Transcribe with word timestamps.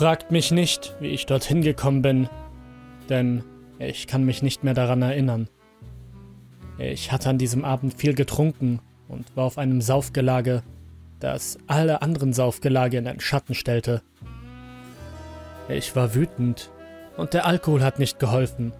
Fragt 0.00 0.30
mich 0.30 0.50
nicht, 0.50 0.96
wie 1.00 1.08
ich 1.08 1.26
dorthin 1.26 1.60
gekommen 1.60 2.00
bin, 2.00 2.30
denn 3.10 3.44
ich 3.78 4.06
kann 4.06 4.24
mich 4.24 4.42
nicht 4.42 4.64
mehr 4.64 4.72
daran 4.72 5.02
erinnern. 5.02 5.46
Ich 6.78 7.12
hatte 7.12 7.28
an 7.28 7.36
diesem 7.36 7.66
Abend 7.66 7.92
viel 7.92 8.14
getrunken 8.14 8.80
und 9.08 9.36
war 9.36 9.44
auf 9.44 9.58
einem 9.58 9.82
Saufgelage, 9.82 10.62
das 11.18 11.58
alle 11.66 12.00
anderen 12.00 12.32
Saufgelage 12.32 12.96
in 12.96 13.04
den 13.04 13.20
Schatten 13.20 13.54
stellte. 13.54 14.00
Ich 15.68 15.94
war 15.94 16.14
wütend 16.14 16.70
und 17.18 17.34
der 17.34 17.44
Alkohol 17.44 17.82
hat 17.82 17.98
nicht 17.98 18.18
geholfen. 18.18 18.72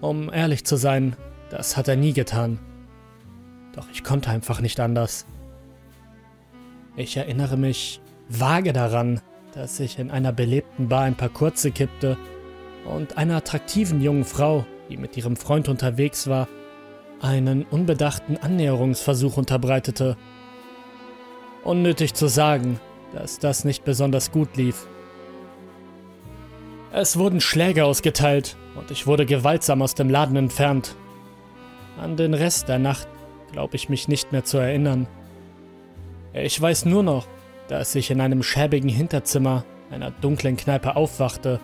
Um 0.00 0.28
ehrlich 0.28 0.64
zu 0.64 0.74
sein, 0.74 1.14
das 1.50 1.76
hat 1.76 1.86
er 1.86 1.94
nie 1.94 2.14
getan. 2.14 2.58
Doch 3.76 3.86
ich 3.92 4.02
konnte 4.02 4.30
einfach 4.30 4.60
nicht 4.60 4.80
anders. 4.80 5.24
Ich 6.96 7.16
erinnere 7.16 7.56
mich 7.56 8.00
vage 8.28 8.72
daran, 8.72 9.20
dass 9.54 9.78
ich 9.78 10.00
in 10.00 10.10
einer 10.10 10.32
belebten 10.32 10.88
Bar 10.88 11.02
ein 11.02 11.14
paar 11.14 11.28
kurze 11.28 11.70
kippte 11.70 12.18
und 12.86 13.16
einer 13.16 13.36
attraktiven 13.36 14.00
jungen 14.00 14.24
Frau, 14.24 14.66
die 14.90 14.96
mit 14.96 15.16
ihrem 15.16 15.36
Freund 15.36 15.68
unterwegs 15.68 16.26
war, 16.26 16.48
einen 17.20 17.62
unbedachten 17.62 18.36
Annäherungsversuch 18.36 19.36
unterbreitete. 19.36 20.16
Unnötig 21.62 22.14
zu 22.14 22.26
sagen, 22.26 22.80
dass 23.12 23.38
das 23.38 23.64
nicht 23.64 23.84
besonders 23.84 24.32
gut 24.32 24.56
lief. 24.56 24.88
Es 26.92 27.16
wurden 27.16 27.40
Schläge 27.40 27.84
ausgeteilt 27.84 28.56
und 28.74 28.90
ich 28.90 29.06
wurde 29.06 29.24
gewaltsam 29.24 29.82
aus 29.82 29.94
dem 29.94 30.10
Laden 30.10 30.36
entfernt. 30.36 30.96
An 32.00 32.16
den 32.16 32.34
Rest 32.34 32.68
der 32.68 32.80
Nacht 32.80 33.06
glaube 33.52 33.76
ich 33.76 33.88
mich 33.88 34.08
nicht 34.08 34.32
mehr 34.32 34.44
zu 34.44 34.58
erinnern. 34.58 35.06
Ich 36.32 36.60
weiß 36.60 36.86
nur 36.86 37.04
noch, 37.04 37.28
dass 37.68 37.94
ich 37.94 38.10
in 38.10 38.20
einem 38.20 38.42
schäbigen 38.42 38.90
Hinterzimmer 38.90 39.64
einer 39.90 40.10
dunklen 40.10 40.56
Kneipe 40.56 40.96
aufwachte. 40.96 41.60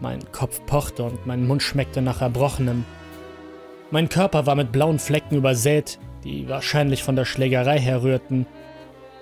Mein 0.00 0.30
Kopf 0.32 0.60
pochte 0.66 1.04
und 1.04 1.26
mein 1.26 1.46
Mund 1.46 1.62
schmeckte 1.62 2.02
nach 2.02 2.20
Erbrochenem. 2.20 2.84
Mein 3.90 4.08
Körper 4.08 4.46
war 4.46 4.54
mit 4.54 4.72
blauen 4.72 4.98
Flecken 4.98 5.36
übersät, 5.36 5.98
die 6.24 6.48
wahrscheinlich 6.48 7.02
von 7.02 7.16
der 7.16 7.24
Schlägerei 7.24 7.78
herrührten, 7.78 8.46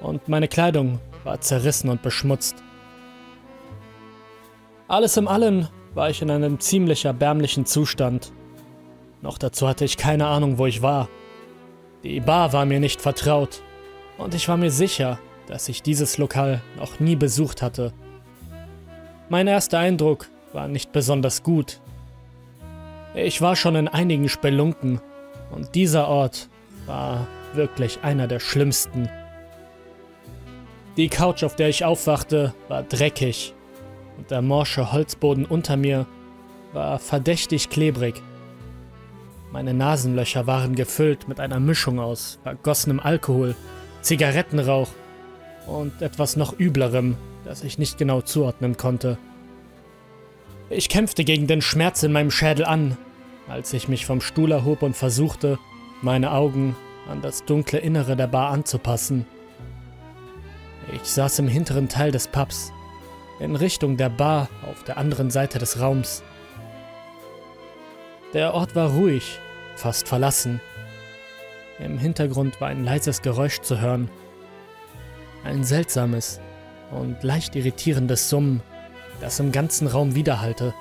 und 0.00 0.28
meine 0.28 0.48
Kleidung 0.48 1.00
war 1.22 1.40
zerrissen 1.40 1.88
und 1.88 2.02
beschmutzt. 2.02 2.56
Alles 4.88 5.16
im 5.16 5.28
Allen 5.28 5.68
war 5.94 6.10
ich 6.10 6.20
in 6.22 6.30
einem 6.30 6.60
ziemlich 6.60 7.04
erbärmlichen 7.04 7.66
Zustand. 7.66 8.32
Noch 9.22 9.38
dazu 9.38 9.68
hatte 9.68 9.84
ich 9.84 9.96
keine 9.96 10.26
Ahnung, 10.26 10.58
wo 10.58 10.66
ich 10.66 10.82
war. 10.82 11.08
Die 12.02 12.20
Bar 12.20 12.52
war 12.52 12.66
mir 12.66 12.80
nicht 12.80 13.00
vertraut, 13.00 13.62
und 14.18 14.34
ich 14.34 14.48
war 14.48 14.56
mir 14.56 14.70
sicher, 14.70 15.18
dass 15.46 15.68
ich 15.68 15.82
dieses 15.82 16.18
Lokal 16.18 16.60
noch 16.76 17.00
nie 17.00 17.16
besucht 17.16 17.62
hatte. 17.62 17.92
Mein 19.28 19.46
erster 19.46 19.78
Eindruck 19.78 20.28
war 20.52 20.68
nicht 20.68 20.92
besonders 20.92 21.42
gut. 21.42 21.80
Ich 23.14 23.40
war 23.40 23.56
schon 23.56 23.76
in 23.76 23.88
einigen 23.88 24.28
Spelunken 24.28 25.00
und 25.50 25.74
dieser 25.74 26.08
Ort 26.08 26.48
war 26.86 27.26
wirklich 27.54 28.00
einer 28.02 28.26
der 28.26 28.40
schlimmsten. 28.40 29.08
Die 30.96 31.08
Couch, 31.08 31.42
auf 31.42 31.56
der 31.56 31.68
ich 31.68 31.84
aufwachte, 31.84 32.54
war 32.68 32.82
dreckig 32.82 33.54
und 34.16 34.30
der 34.30 34.42
morsche 34.42 34.92
Holzboden 34.92 35.44
unter 35.44 35.76
mir 35.76 36.06
war 36.72 36.98
verdächtig 36.98 37.70
klebrig. 37.70 38.22
Meine 39.52 39.74
Nasenlöcher 39.74 40.46
waren 40.46 40.74
gefüllt 40.74 41.28
mit 41.28 41.38
einer 41.38 41.60
Mischung 41.60 42.00
aus 42.00 42.38
vergossenem 42.42 42.98
Alkohol, 42.98 43.54
Zigarettenrauch 44.02 44.88
und 45.66 46.02
etwas 46.02 46.36
noch 46.36 46.58
üblerem, 46.58 47.16
das 47.44 47.64
ich 47.64 47.78
nicht 47.78 47.98
genau 47.98 48.20
zuordnen 48.20 48.76
konnte. 48.76 49.18
Ich 50.70 50.88
kämpfte 50.88 51.24
gegen 51.24 51.46
den 51.46 51.62
Schmerz 51.62 52.02
in 52.02 52.12
meinem 52.12 52.30
Schädel 52.30 52.64
an, 52.64 52.96
als 53.48 53.72
ich 53.72 53.88
mich 53.88 54.06
vom 54.06 54.20
Stuhl 54.20 54.52
erhob 54.52 54.82
und 54.82 54.96
versuchte, 54.96 55.58
meine 56.02 56.32
Augen 56.32 56.74
an 57.08 57.20
das 57.22 57.44
dunkle 57.44 57.78
Innere 57.78 58.16
der 58.16 58.26
Bar 58.26 58.50
anzupassen. 58.50 59.26
Ich 60.92 61.04
saß 61.04 61.38
im 61.40 61.48
hinteren 61.48 61.88
Teil 61.88 62.10
des 62.10 62.28
Pubs, 62.28 62.72
in 63.40 63.56
Richtung 63.56 63.96
der 63.96 64.08
Bar 64.08 64.48
auf 64.70 64.84
der 64.84 64.96
anderen 64.96 65.30
Seite 65.30 65.58
des 65.58 65.80
Raums. 65.80 66.22
Der 68.32 68.54
Ort 68.54 68.74
war 68.74 68.90
ruhig, 68.90 69.38
fast 69.76 70.08
verlassen. 70.08 70.60
Im 71.78 71.98
Hintergrund 71.98 72.60
war 72.60 72.68
ein 72.68 72.84
leises 72.84 73.22
Geräusch 73.22 73.60
zu 73.60 73.80
hören, 73.80 74.08
ein 75.44 75.64
seltsames 75.64 76.40
und 76.90 77.22
leicht 77.22 77.56
irritierendes 77.56 78.28
Summen, 78.28 78.62
das 79.20 79.40
im 79.40 79.52
ganzen 79.52 79.86
Raum 79.86 80.14
widerhallte. 80.14 80.74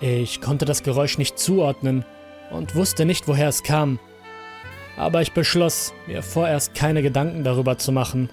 Ich 0.00 0.40
konnte 0.40 0.64
das 0.64 0.82
Geräusch 0.82 1.18
nicht 1.18 1.38
zuordnen 1.38 2.04
und 2.50 2.74
wusste 2.74 3.04
nicht, 3.04 3.26
woher 3.26 3.48
es 3.48 3.62
kam. 3.62 3.98
Aber 4.96 5.22
ich 5.22 5.32
beschloss, 5.32 5.92
mir 6.06 6.22
vorerst 6.22 6.74
keine 6.74 7.02
Gedanken 7.02 7.44
darüber 7.44 7.78
zu 7.78 7.92
machen. 7.92 8.30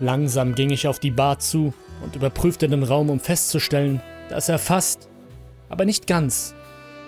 Langsam 0.00 0.54
ging 0.54 0.70
ich 0.70 0.86
auf 0.86 0.98
die 0.98 1.10
Bar 1.10 1.38
zu 1.38 1.72
und 2.02 2.14
überprüfte 2.14 2.68
den 2.68 2.82
Raum, 2.82 3.10
um 3.10 3.20
festzustellen, 3.20 4.00
dass 4.28 4.48
er 4.48 4.58
fast, 4.58 5.08
aber 5.68 5.84
nicht 5.84 6.06
ganz, 6.06 6.54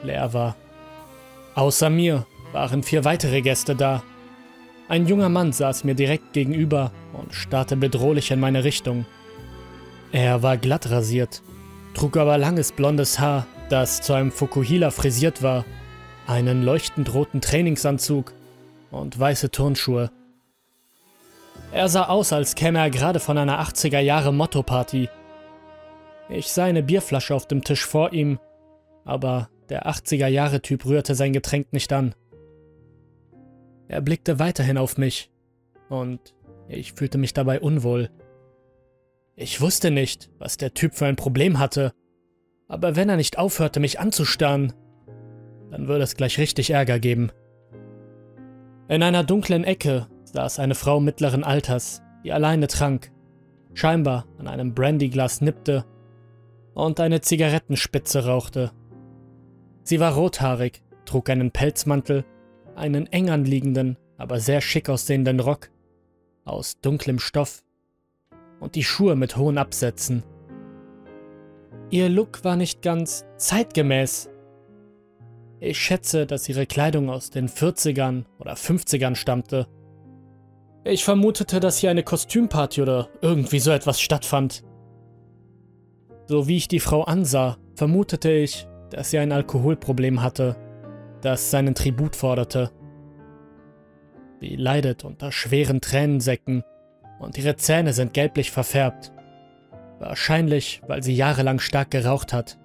leer 0.03 0.33
war. 0.33 0.57
Außer 1.55 1.91
mir 1.91 2.27
waren 2.53 2.83
vier 2.83 3.05
weitere 3.05 3.43
Gäste 3.43 3.77
da, 3.77 4.03
ein 4.91 5.07
junger 5.07 5.29
Mann 5.29 5.53
saß 5.53 5.85
mir 5.85 5.95
direkt 5.95 6.33
gegenüber 6.33 6.91
und 7.13 7.33
starrte 7.33 7.77
bedrohlich 7.77 8.33
in 8.33 8.41
meine 8.41 8.65
Richtung. 8.65 9.07
Er 10.11 10.43
war 10.43 10.57
glatt 10.57 10.91
rasiert, 10.91 11.43
trug 11.95 12.17
aber 12.17 12.37
langes 12.39 12.73
blondes 12.73 13.21
Haar, 13.21 13.47
das 13.69 14.03
zu 14.03 14.15
einem 14.15 14.33
Fukuhila 14.33 14.91
frisiert 14.91 15.45
war, 15.45 15.65
einen 16.27 16.65
leuchtend 16.65 17.15
roten 17.15 17.41
Trainingsanzug 17.41 18.33
und 18.91 19.17
weiße 19.17 19.53
Turnschuhe. 19.53 20.11
Er 21.73 21.89
sah 21.89 22.09
aus, 22.09 22.33
als 22.33 22.57
käme 22.57 22.81
er 22.81 22.91
gerade 22.91 23.21
von 23.21 23.39
einer 23.39 23.63
80er 23.63 24.01
Jahre 24.01 24.33
Motto-Party. 24.33 25.09
Ich 26.29 26.49
sah 26.49 26.65
eine 26.65 26.83
Bierflasche 26.83 27.33
auf 27.33 27.47
dem 27.47 27.63
Tisch 27.63 27.87
vor 27.87 28.13
ihm, 28.13 28.41
aber 29.05 29.51
der 29.69 29.87
80er 29.87 30.27
Jahre 30.27 30.63
Typ 30.63 30.85
rührte 30.85 31.15
sein 31.15 31.33
Getränk 31.33 31.73
nicht 31.73 31.93
an. 31.93 32.13
Er 33.91 34.01
blickte 34.01 34.39
weiterhin 34.39 34.79
auf 34.79 34.99
mich 34.99 35.33
und 35.89 36.33
ich 36.69 36.93
fühlte 36.93 37.19
mich 37.19 37.35
dabei 37.35 37.59
unwohl. 37.59 38.09
Ich 39.35 39.61
wusste 39.61 39.91
nicht, 39.91 40.31
was 40.39 40.57
der 40.57 40.75
Typ 40.75 40.95
für 40.95 41.07
ein 41.07 41.17
Problem 41.17 41.59
hatte, 41.59 41.93
aber 42.69 42.95
wenn 42.95 43.09
er 43.09 43.17
nicht 43.17 43.37
aufhörte, 43.37 43.81
mich 43.81 43.99
anzustarren, 43.99 44.75
dann 45.73 45.89
würde 45.89 46.05
es 46.05 46.15
gleich 46.15 46.39
richtig 46.39 46.71
Ärger 46.71 47.01
geben. 47.01 47.33
In 48.87 49.03
einer 49.03 49.25
dunklen 49.25 49.65
Ecke 49.65 50.07
saß 50.23 50.61
eine 50.61 50.77
Frau 50.77 51.01
mittleren 51.01 51.43
Alters, 51.43 52.01
die 52.23 52.33
alleine 52.33 52.69
trank, 52.69 53.11
scheinbar 53.75 54.29
an 54.39 54.47
einem 54.47 54.73
Brandyglas 54.73 55.41
nippte 55.41 55.85
und 56.75 57.01
eine 57.01 57.23
Zigarettenspitze 57.23 58.25
rauchte. 58.25 58.71
Sie 59.83 59.99
war 59.99 60.15
rothaarig, 60.15 60.81
trug 61.07 61.29
einen 61.29 61.51
Pelzmantel 61.51 62.25
einen 62.77 63.07
eng 63.07 63.31
anliegenden, 63.31 63.97
aber 64.17 64.41
sehr 64.41 64.61
schick 64.61 64.89
aussehenden 64.89 65.41
Rock 65.41 65.71
aus 66.45 66.81
dunklem 66.81 67.19
Stoff 67.19 67.63
und 68.61 68.75
die 68.75 68.85
Schuhe 68.85 69.17
mit 69.17 69.37
hohen 69.37 69.59
Absätzen. 69.59 70.23
Ihr 71.91 72.09
Look 72.09 72.45
war 72.45 72.57
nicht 72.57 72.83
ganz 72.83 73.25
zeitgemäß. 73.37 74.31
Ich 75.59 75.79
schätze, 75.79 76.27
dass 76.27 76.49
ihre 76.49 76.67
Kleidung 76.67 77.11
aus 77.11 77.31
den 77.31 77.49
40ern 77.49 78.25
oder 78.39 78.55
50ern 78.55 79.15
stammte. 79.15 79.67
Ich 80.85 81.05
vermutete, 81.05 81.61
dass 81.61 81.79
hier 81.79 81.91
eine 81.91 82.03
Kostümparty 82.03 82.81
oder 82.83 83.09
irgendwie 83.21 83.59
so 83.59 83.71
etwas 83.71 84.01
stattfand. 84.01 84.63
So 86.27 86.47
wie 86.47 86.57
ich 86.57 86.69
die 86.69 86.81
Frau 86.81 87.03
ansah, 87.03 87.59
vermutete 87.75 88.31
ich, 88.31 88.67
dass 88.91 89.11
sie 89.11 89.19
ein 89.19 89.33
Alkoholproblem 89.33 90.23
hatte 90.23 90.57
das 91.23 91.51
seinen 91.51 91.75
Tribut 91.75 92.17
forderte. 92.17 92.71
Sie 94.41 94.57
leidet 94.57 95.05
unter 95.05 95.33
schweren 95.33 95.81
Tränensäcken 95.81 96.65
und 97.19 97.37
ihre 97.37 97.57
Zähne 97.57 97.93
sind 97.93 98.15
gelblich 98.15 98.51
verfärbt. 98.51 99.13
Wahrscheinlich, 99.99 100.81
weil 100.87 101.03
sie 101.03 101.15
jahrelang 101.15 101.59
stark 101.59 101.91
geraucht 101.91 102.33
hat. 102.33 102.59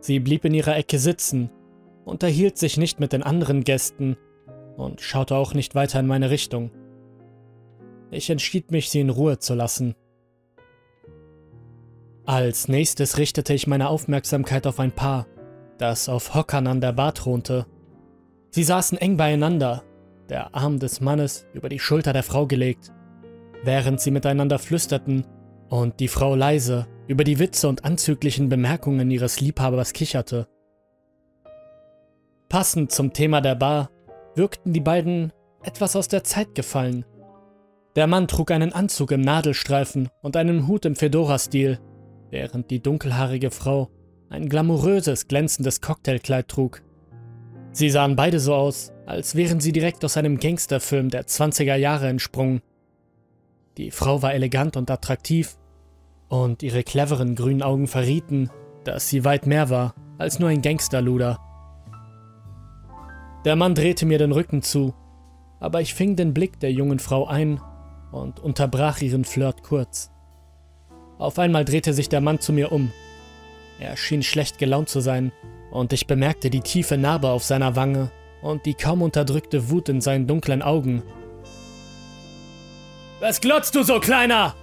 Sie 0.00 0.20
blieb 0.20 0.44
in 0.44 0.54
ihrer 0.54 0.76
Ecke 0.76 0.98
sitzen, 0.98 1.50
unterhielt 2.04 2.56
sich 2.56 2.78
nicht 2.78 2.98
mit 3.00 3.12
den 3.12 3.22
anderen 3.22 3.64
Gästen 3.64 4.16
und 4.76 5.00
schaute 5.00 5.34
auch 5.36 5.52
nicht 5.52 5.74
weiter 5.74 6.00
in 6.00 6.06
meine 6.06 6.30
Richtung. 6.30 6.70
Ich 8.10 8.30
entschied 8.30 8.70
mich, 8.70 8.88
sie 8.88 9.00
in 9.00 9.10
Ruhe 9.10 9.38
zu 9.38 9.54
lassen. 9.54 9.94
Als 12.24 12.68
nächstes 12.68 13.18
richtete 13.18 13.52
ich 13.52 13.66
meine 13.66 13.88
Aufmerksamkeit 13.88 14.66
auf 14.66 14.80
ein 14.80 14.92
Paar, 14.92 15.26
das 15.78 16.08
auf 16.08 16.34
Hockern 16.34 16.66
an 16.66 16.80
der 16.80 16.92
Bar 16.92 17.14
thronte. 17.14 17.66
Sie 18.50 18.64
saßen 18.64 18.98
eng 18.98 19.16
beieinander, 19.16 19.82
der 20.28 20.54
Arm 20.54 20.78
des 20.78 21.00
Mannes 21.00 21.46
über 21.52 21.68
die 21.68 21.78
Schulter 21.78 22.12
der 22.12 22.22
Frau 22.22 22.46
gelegt. 22.46 22.92
während 23.62 24.00
sie 24.00 24.10
miteinander 24.10 24.58
flüsterten 24.58 25.26
und 25.68 26.00
die 26.00 26.08
Frau 26.08 26.34
leise 26.34 26.86
über 27.08 27.24
die 27.24 27.38
Witze 27.38 27.68
und 27.68 27.84
anzüglichen 27.84 28.48
Bemerkungen 28.48 29.10
ihres 29.10 29.40
Liebhabers 29.40 29.92
kicherte. 29.92 30.46
Passend 32.48 32.92
zum 32.92 33.12
Thema 33.12 33.40
der 33.40 33.56
Bar 33.56 33.90
wirkten 34.34 34.72
die 34.72 34.80
beiden 34.80 35.32
etwas 35.62 35.96
aus 35.96 36.08
der 36.08 36.22
Zeit 36.22 36.54
gefallen. 36.54 37.04
Der 37.96 38.06
Mann 38.06 38.28
trug 38.28 38.50
einen 38.50 38.72
Anzug 38.72 39.10
im 39.10 39.22
Nadelstreifen 39.22 40.08
und 40.22 40.36
einen 40.36 40.68
Hut 40.68 40.84
im 40.84 40.94
Fedora-Stil, 40.94 41.80
während 42.30 42.70
die 42.70 42.82
dunkelhaarige 42.82 43.50
Frau 43.50 43.90
ein 44.30 44.48
glamouröses, 44.48 45.28
glänzendes 45.28 45.80
Cocktailkleid 45.80 46.48
trug. 46.48 46.82
Sie 47.72 47.90
sahen 47.90 48.16
beide 48.16 48.40
so 48.40 48.54
aus, 48.54 48.92
als 49.06 49.34
wären 49.34 49.60
sie 49.60 49.72
direkt 49.72 50.04
aus 50.04 50.16
einem 50.16 50.38
Gangsterfilm 50.38 51.10
der 51.10 51.26
20er 51.26 51.76
Jahre 51.76 52.08
entsprungen. 52.08 52.62
Die 53.76 53.90
Frau 53.90 54.22
war 54.22 54.34
elegant 54.34 54.76
und 54.76 54.90
attraktiv, 54.90 55.58
und 56.28 56.62
ihre 56.62 56.82
cleveren 56.82 57.34
grünen 57.34 57.62
Augen 57.62 57.86
verrieten, 57.86 58.50
dass 58.84 59.08
sie 59.08 59.24
weit 59.24 59.46
mehr 59.46 59.70
war 59.70 59.94
als 60.18 60.38
nur 60.38 60.48
ein 60.48 60.62
Gangsterluder. 60.62 61.38
Der 63.44 63.54
Mann 63.54 63.74
drehte 63.74 64.06
mir 64.06 64.18
den 64.18 64.32
Rücken 64.32 64.62
zu, 64.62 64.94
aber 65.60 65.80
ich 65.80 65.94
fing 65.94 66.16
den 66.16 66.34
Blick 66.34 66.58
der 66.58 66.72
jungen 66.72 66.98
Frau 66.98 67.26
ein 67.26 67.60
und 68.12 68.40
unterbrach 68.40 69.00
ihren 69.02 69.24
Flirt 69.24 69.62
kurz. 69.62 70.10
Auf 71.18 71.38
einmal 71.38 71.64
drehte 71.64 71.92
sich 71.92 72.08
der 72.08 72.20
Mann 72.20 72.40
zu 72.40 72.52
mir 72.52 72.72
um. 72.72 72.90
Er 73.78 73.96
schien 73.96 74.22
schlecht 74.22 74.58
gelaunt 74.58 74.88
zu 74.88 75.00
sein, 75.00 75.32
und 75.70 75.92
ich 75.92 76.06
bemerkte 76.06 76.48
die 76.48 76.60
tiefe 76.60 76.96
Narbe 76.96 77.30
auf 77.30 77.44
seiner 77.44 77.76
Wange 77.76 78.10
und 78.40 78.64
die 78.66 78.74
kaum 78.74 79.02
unterdrückte 79.02 79.68
Wut 79.70 79.88
in 79.88 80.00
seinen 80.00 80.26
dunklen 80.26 80.62
Augen. 80.62 81.02
Was 83.20 83.40
glotzt 83.40 83.74
du 83.74 83.82
so, 83.82 83.98
Kleiner? 84.00 84.54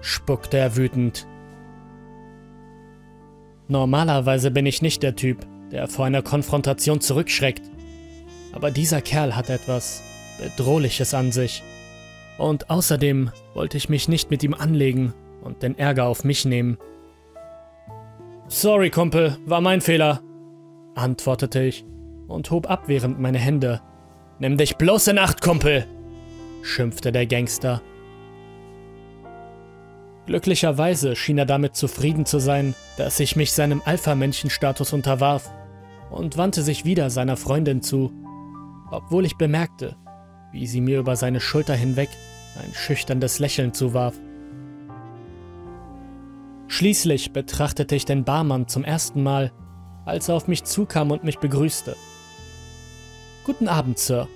spuckte 0.00 0.56
er 0.56 0.76
wütend. 0.76 1.26
Normalerweise 3.68 4.50
bin 4.50 4.66
ich 4.66 4.82
nicht 4.82 5.02
der 5.02 5.14
Typ, 5.14 5.46
der 5.70 5.86
vor 5.86 6.04
einer 6.04 6.22
Konfrontation 6.22 7.00
zurückschreckt. 7.00 7.70
Aber 8.52 8.70
dieser 8.70 9.00
Kerl 9.00 9.36
hat 9.36 9.50
etwas 9.50 10.02
Bedrohliches 10.40 11.14
an 11.14 11.30
sich. 11.30 11.62
Und 12.38 12.70
außerdem 12.70 13.30
wollte 13.54 13.76
ich 13.76 13.88
mich 13.88 14.08
nicht 14.08 14.30
mit 14.30 14.42
ihm 14.42 14.54
anlegen 14.54 15.12
und 15.42 15.62
den 15.62 15.78
Ärger 15.78 16.06
auf 16.06 16.24
mich 16.24 16.44
nehmen. 16.44 16.78
Sorry, 18.52 18.90
Kumpel, 18.90 19.38
war 19.46 19.60
mein 19.60 19.80
Fehler, 19.80 20.22
antwortete 20.96 21.62
ich 21.62 21.84
und 22.26 22.50
hob 22.50 22.68
abwehrend 22.68 23.20
meine 23.20 23.38
Hände. 23.38 23.80
Nimm 24.40 24.56
dich 24.56 24.76
bloß 24.76 25.06
in 25.06 25.18
Acht, 25.18 25.40
Kumpel, 25.40 25.86
schimpfte 26.60 27.12
der 27.12 27.26
Gangster. 27.26 27.80
Glücklicherweise 30.26 31.14
schien 31.14 31.38
er 31.38 31.46
damit 31.46 31.76
zufrieden 31.76 32.26
zu 32.26 32.40
sein, 32.40 32.74
dass 32.96 33.20
ich 33.20 33.36
mich 33.36 33.52
seinem 33.52 33.82
Alpha-Männchen-Status 33.84 34.92
unterwarf 34.92 35.48
und 36.10 36.36
wandte 36.36 36.62
sich 36.62 36.84
wieder 36.84 37.08
seiner 37.08 37.36
Freundin 37.36 37.82
zu, 37.82 38.12
obwohl 38.90 39.26
ich 39.26 39.38
bemerkte, 39.38 39.94
wie 40.50 40.66
sie 40.66 40.80
mir 40.80 40.98
über 40.98 41.14
seine 41.14 41.38
Schulter 41.38 41.76
hinweg 41.76 42.08
ein 42.60 42.74
schüchternes 42.74 43.38
Lächeln 43.38 43.74
zuwarf. 43.74 44.16
Schließlich 46.70 47.32
betrachtete 47.32 47.96
ich 47.96 48.04
den 48.04 48.22
Barmann 48.22 48.68
zum 48.68 48.84
ersten 48.84 49.24
Mal, 49.24 49.50
als 50.04 50.28
er 50.28 50.36
auf 50.36 50.46
mich 50.46 50.62
zukam 50.62 51.10
und 51.10 51.24
mich 51.24 51.40
begrüßte. 51.40 51.96
Guten 53.42 53.66
Abend, 53.66 53.98
Sir. 53.98 54.28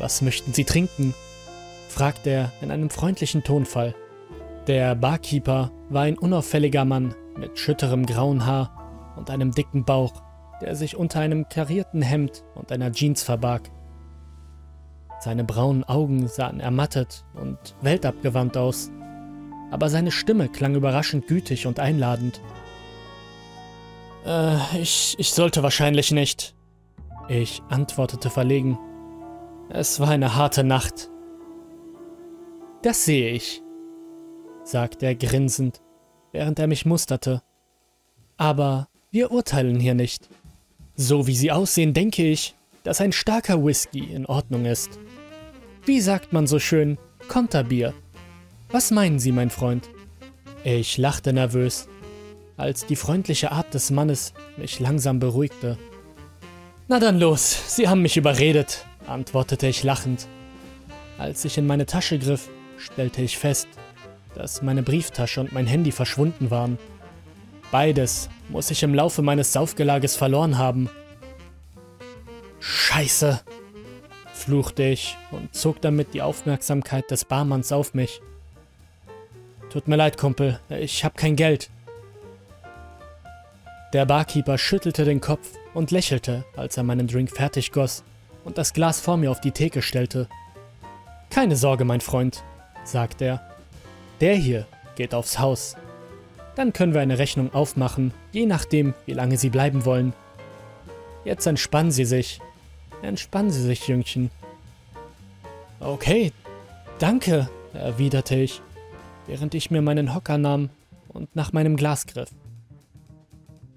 Was 0.00 0.20
möchten 0.20 0.52
Sie 0.52 0.64
trinken? 0.64 1.14
fragte 1.88 2.30
er 2.30 2.52
in 2.62 2.72
einem 2.72 2.90
freundlichen 2.90 3.44
Tonfall. 3.44 3.94
Der 4.66 4.96
Barkeeper 4.96 5.70
war 5.88 6.02
ein 6.02 6.18
unauffälliger 6.18 6.84
Mann 6.84 7.14
mit 7.36 7.56
schütterem 7.60 8.06
grauen 8.06 8.44
Haar 8.44 9.14
und 9.16 9.30
einem 9.30 9.52
dicken 9.52 9.84
Bauch, 9.84 10.20
der 10.60 10.74
sich 10.74 10.96
unter 10.96 11.20
einem 11.20 11.48
karierten 11.48 12.02
Hemd 12.02 12.42
und 12.56 12.72
einer 12.72 12.90
Jeans 12.90 13.22
verbarg. 13.22 13.70
Seine 15.20 15.44
braunen 15.44 15.84
Augen 15.84 16.26
sahen 16.26 16.58
ermattet 16.58 17.24
und 17.34 17.76
weltabgewandt 17.82 18.56
aus, 18.56 18.90
aber 19.70 19.88
seine 19.88 20.10
Stimme 20.10 20.48
klang 20.48 20.74
überraschend 20.74 21.26
gütig 21.26 21.66
und 21.66 21.80
einladend. 21.80 22.40
Äh, 24.24 24.56
ich, 24.80 25.14
ich 25.18 25.30
sollte 25.30 25.62
wahrscheinlich 25.62 26.12
nicht. 26.12 26.54
Ich 27.28 27.62
antwortete 27.68 28.30
verlegen. 28.30 28.78
Es 29.68 30.00
war 30.00 30.08
eine 30.08 30.34
harte 30.34 30.64
Nacht. 30.64 31.10
Das 32.82 33.04
sehe 33.04 33.30
ich, 33.30 33.62
sagte 34.64 35.06
er 35.06 35.14
grinsend, 35.14 35.82
während 36.32 36.58
er 36.58 36.68
mich 36.68 36.86
musterte. 36.86 37.42
Aber 38.36 38.88
wir 39.10 39.30
urteilen 39.30 39.80
hier 39.80 39.94
nicht. 39.94 40.28
So 40.94 41.26
wie 41.26 41.34
sie 41.34 41.52
aussehen, 41.52 41.92
denke 41.92 42.24
ich, 42.24 42.54
dass 42.84 43.00
ein 43.00 43.12
starker 43.12 43.64
Whisky 43.64 44.12
in 44.12 44.26
Ordnung 44.26 44.64
ist. 44.64 44.98
Wie 45.84 46.00
sagt 46.00 46.32
man 46.32 46.46
so 46.46 46.58
schön, 46.58 46.98
Konterbier. 47.28 47.94
Was 48.70 48.90
meinen 48.90 49.18
Sie, 49.18 49.32
mein 49.32 49.48
Freund? 49.48 49.88
Ich 50.62 50.98
lachte 50.98 51.32
nervös, 51.32 51.88
als 52.58 52.84
die 52.84 52.96
freundliche 52.96 53.50
Art 53.50 53.72
des 53.72 53.90
Mannes 53.90 54.34
mich 54.58 54.78
langsam 54.78 55.20
beruhigte. 55.20 55.78
Na 56.86 56.98
dann 56.98 57.18
los, 57.18 57.74
Sie 57.74 57.88
haben 57.88 58.02
mich 58.02 58.18
überredet, 58.18 58.84
antwortete 59.06 59.68
ich 59.68 59.84
lachend. 59.84 60.26
Als 61.16 61.46
ich 61.46 61.56
in 61.56 61.66
meine 61.66 61.86
Tasche 61.86 62.18
griff, 62.18 62.50
stellte 62.76 63.22
ich 63.22 63.38
fest, 63.38 63.68
dass 64.34 64.60
meine 64.60 64.82
Brieftasche 64.82 65.40
und 65.40 65.52
mein 65.52 65.66
Handy 65.66 65.90
verschwunden 65.90 66.50
waren. 66.50 66.78
Beides 67.70 68.28
muss 68.50 68.70
ich 68.70 68.82
im 68.82 68.94
Laufe 68.94 69.22
meines 69.22 69.52
Saufgelages 69.52 70.14
verloren 70.14 70.58
haben. 70.58 70.90
Scheiße, 72.60 73.40
fluchte 74.34 74.82
ich 74.82 75.16
und 75.30 75.54
zog 75.54 75.80
damit 75.80 76.12
die 76.12 76.22
Aufmerksamkeit 76.22 77.10
des 77.10 77.24
Barmanns 77.24 77.72
auf 77.72 77.94
mich. 77.94 78.20
Tut 79.70 79.86
mir 79.86 79.96
leid, 79.96 80.16
Kumpel, 80.16 80.58
ich 80.70 81.04
hab 81.04 81.16
kein 81.16 81.36
Geld. 81.36 81.70
Der 83.92 84.06
Barkeeper 84.06 84.58
schüttelte 84.58 85.04
den 85.04 85.20
Kopf 85.20 85.48
und 85.74 85.90
lächelte, 85.90 86.44
als 86.56 86.76
er 86.76 86.82
meinen 86.82 87.06
Drink 87.06 87.30
fertig 87.30 87.72
goss 87.72 88.02
und 88.44 88.56
das 88.56 88.72
Glas 88.72 89.00
vor 89.00 89.16
mir 89.16 89.30
auf 89.30 89.40
die 89.40 89.50
Theke 89.50 89.82
stellte. 89.82 90.28
Keine 91.30 91.56
Sorge, 91.56 91.84
mein 91.84 92.00
Freund, 92.00 92.42
sagte 92.84 93.24
er. 93.26 93.50
Der 94.20 94.34
hier 94.34 94.66
geht 94.96 95.14
aufs 95.14 95.38
Haus. 95.38 95.76
Dann 96.56 96.72
können 96.72 96.94
wir 96.94 97.00
eine 97.02 97.18
Rechnung 97.18 97.52
aufmachen, 97.52 98.12
je 98.32 98.46
nachdem, 98.46 98.94
wie 99.06 99.12
lange 99.12 99.36
Sie 99.36 99.50
bleiben 99.50 99.84
wollen. 99.84 100.12
Jetzt 101.24 101.46
entspannen 101.46 101.92
Sie 101.92 102.06
sich. 102.06 102.40
Entspannen 103.02 103.50
Sie 103.50 103.62
sich, 103.62 103.86
Jüngchen. 103.86 104.30
Okay, 105.78 106.32
danke, 106.98 107.48
erwiderte 107.74 108.34
ich, 108.34 108.60
während 109.28 109.54
ich 109.54 109.70
mir 109.70 109.82
meinen 109.82 110.14
Hocker 110.14 110.38
nahm 110.38 110.70
und 111.08 111.36
nach 111.36 111.52
meinem 111.52 111.76
Glas 111.76 112.06
griff. 112.06 112.30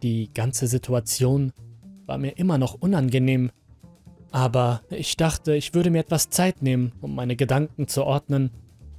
Die 0.01 0.34
ganze 0.34 0.65
Situation 0.65 1.53
war 2.08 2.17
mir 2.17 2.38
immer 2.38 2.58
noch 2.58 2.74
unangenehm, 2.74 3.51
aber 4.31 4.81
ich 4.89 5.17
dachte, 5.17 5.53
ich 5.53 5.74
würde 5.75 5.91
mir 5.91 6.00
etwas 6.00 6.29
Zeit 6.29 6.63
nehmen, 6.63 6.93
um 7.01 7.13
meine 7.13 7.36
Gedanken 7.36 7.88
zu 7.88 8.05
ordnen 8.05 8.50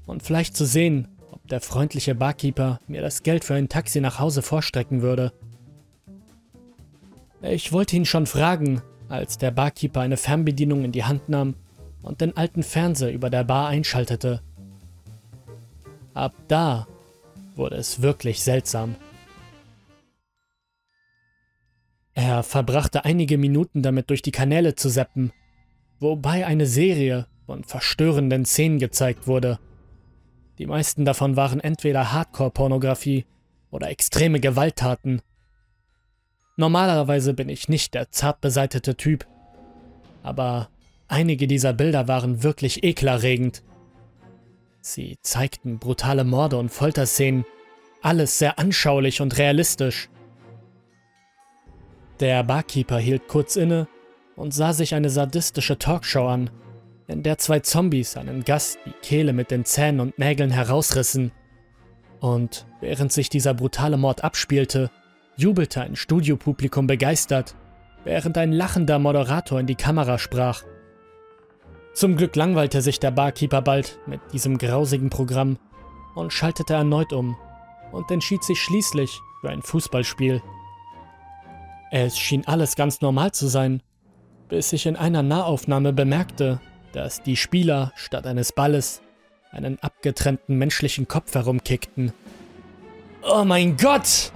und 0.06 0.23
vielleicht 0.23 0.56
zu 0.56 0.66
sehen, 0.66 1.09
ob 1.30 1.49
der 1.49 1.61
freundliche 1.61 2.14
Barkeeper 2.14 2.78
mir 2.87 3.00
das 3.00 3.23
Geld 3.23 3.44
für 3.44 3.54
ein 3.54 3.68
Taxi 3.68 4.00
nach 4.00 4.21
Hause 4.21 4.42
vorstrecken 4.42 5.02
würde. 5.02 5.32
Ich 7.40 7.73
wollte 7.73 7.97
ihn 7.97 8.04
schon 8.04 8.26
fragen, 8.26 8.82
als 9.09 9.38
der 9.38 9.50
Barkeeper 9.50 10.00
eine 10.00 10.16
Fernbedienung 10.16 10.85
in 10.85 10.92
die 10.92 11.04
Hand 11.04 11.28
nahm 11.28 11.54
und 12.02 12.21
den 12.21 12.37
alten 12.37 12.62
Fernseher 12.62 13.12
über 13.12 13.30
der 13.30 13.44
Bar 13.44 13.68
einschaltete. 13.68 14.42
Ab 16.14 16.35
da 16.49 16.87
wurde 17.57 17.76
es 17.76 18.02
wirklich 18.02 18.42
seltsam. 18.42 18.97
Er 22.14 22.42
verbrachte 22.42 23.04
einige 23.04 23.38
Minuten 23.38 23.83
damit 23.83 24.11
durch 24.11 24.23
die 24.23 24.33
Kanäle 24.33 24.75
zu 24.75 24.88
seppen, 24.88 25.33
wobei 25.99 26.47
eine 26.47 26.66
Serie 26.66 27.26
von 27.47 27.64
verstörenden 27.64 28.45
Szenen 28.45 28.78
gezeigt 28.78 29.26
wurde. 29.26 29.59
Die 30.59 30.66
meisten 30.66 31.04
davon 31.04 31.37
waren 31.37 31.61
entweder 31.61 32.12
Hardcore-Pornografie 32.12 33.25
oder 33.71 33.88
extreme 33.88 34.40
Gewalttaten. 34.40 35.23
Normalerweise 36.57 37.33
bin 37.33 37.49
ich 37.49 37.69
nicht 37.69 37.95
der 37.95 38.11
zart 38.11 38.42
beseitete 38.42 38.97
Typ, 38.97 39.26
aber 40.23 40.69
Einige 41.12 41.47
dieser 41.47 41.75
Bilder 41.75 42.09
waren 42.09 42.42
wirklich 42.42 42.85
ekelerregend. 42.85 43.62
Sie 44.84 45.16
zeigten 45.22 45.78
brutale 45.78 46.24
Morde 46.24 46.56
und 46.56 46.68
Folterszenen, 46.68 47.46
alles 48.02 48.40
sehr 48.40 48.58
anschaulich 48.58 49.20
und 49.20 49.38
realistisch. 49.38 50.10
Der 52.18 52.42
Barkeeper 52.42 52.98
hielt 52.98 53.28
kurz 53.28 53.54
inne 53.54 53.86
und 54.34 54.52
sah 54.52 54.72
sich 54.72 54.96
eine 54.96 55.08
sadistische 55.08 55.78
Talkshow 55.78 56.26
an, 56.26 56.50
in 57.06 57.22
der 57.22 57.38
zwei 57.38 57.60
Zombies 57.60 58.16
einen 58.16 58.42
Gast 58.42 58.80
die 58.84 58.94
Kehle 59.02 59.32
mit 59.32 59.52
den 59.52 59.64
Zähnen 59.64 60.00
und 60.00 60.18
Nägeln 60.18 60.50
herausrissen. 60.50 61.30
Und 62.18 62.66
während 62.80 63.12
sich 63.12 63.28
dieser 63.28 63.54
brutale 63.54 63.96
Mord 63.96 64.24
abspielte, 64.24 64.90
jubelte 65.36 65.80
ein 65.80 65.94
Studiopublikum 65.94 66.88
begeistert, 66.88 67.54
während 68.02 68.36
ein 68.36 68.50
lachender 68.50 68.98
Moderator 68.98 69.60
in 69.60 69.66
die 69.66 69.76
Kamera 69.76 70.18
sprach. 70.18 70.64
Zum 71.94 72.16
Glück 72.16 72.37
langweilte 72.37 72.80
sich 72.80 73.00
der 73.00 73.11
Barkeeper 73.11 73.61
bald 73.61 73.99
mit 74.06 74.20
diesem 74.32 74.58
grausigen 74.58 75.11
Programm 75.11 75.58
und 76.14 76.32
schaltete 76.32 76.75
erneut 76.75 77.12
um 77.12 77.37
und 77.92 78.11
entschied 78.11 78.42
sich 78.42 78.61
schließlich 78.61 79.20
für 79.40 79.50
ein 79.50 79.62
Fußballspiel. 79.62 80.42
Es 81.90 82.18
schien 82.18 82.46
alles 82.46 82.76
ganz 82.76 83.02
normal 83.02 83.32
zu 83.32 83.46
sein, 83.46 83.82
bis 84.49 84.72
ich 84.72 84.87
in 84.87 84.96
einer 84.96 85.22
Nahaufnahme 85.22 85.92
bemerkte, 85.92 86.61
dass 86.92 87.22
die 87.22 87.37
Spieler 87.37 87.92
statt 87.94 88.26
eines 88.26 88.52
Balles 88.52 89.02
einen 89.50 89.78
abgetrennten 89.80 90.56
menschlichen 90.56 91.08
Kopf 91.08 91.34
herumkickten. 91.34 92.12
Oh 93.22 93.44
mein 93.44 93.76
Gott! 93.76 94.32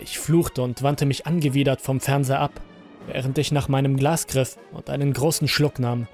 Ich 0.00 0.18
fluchte 0.18 0.62
und 0.62 0.82
wandte 0.82 1.06
mich 1.06 1.26
angewidert 1.26 1.80
vom 1.80 2.00
Fernseher 2.00 2.40
ab, 2.40 2.52
während 3.06 3.38
ich 3.38 3.50
nach 3.50 3.68
meinem 3.68 3.96
Glas 3.96 4.28
griff 4.28 4.56
und 4.72 4.90
einen 4.90 5.12
großen 5.12 5.48
Schluck 5.48 5.80
nahm. 5.80 6.06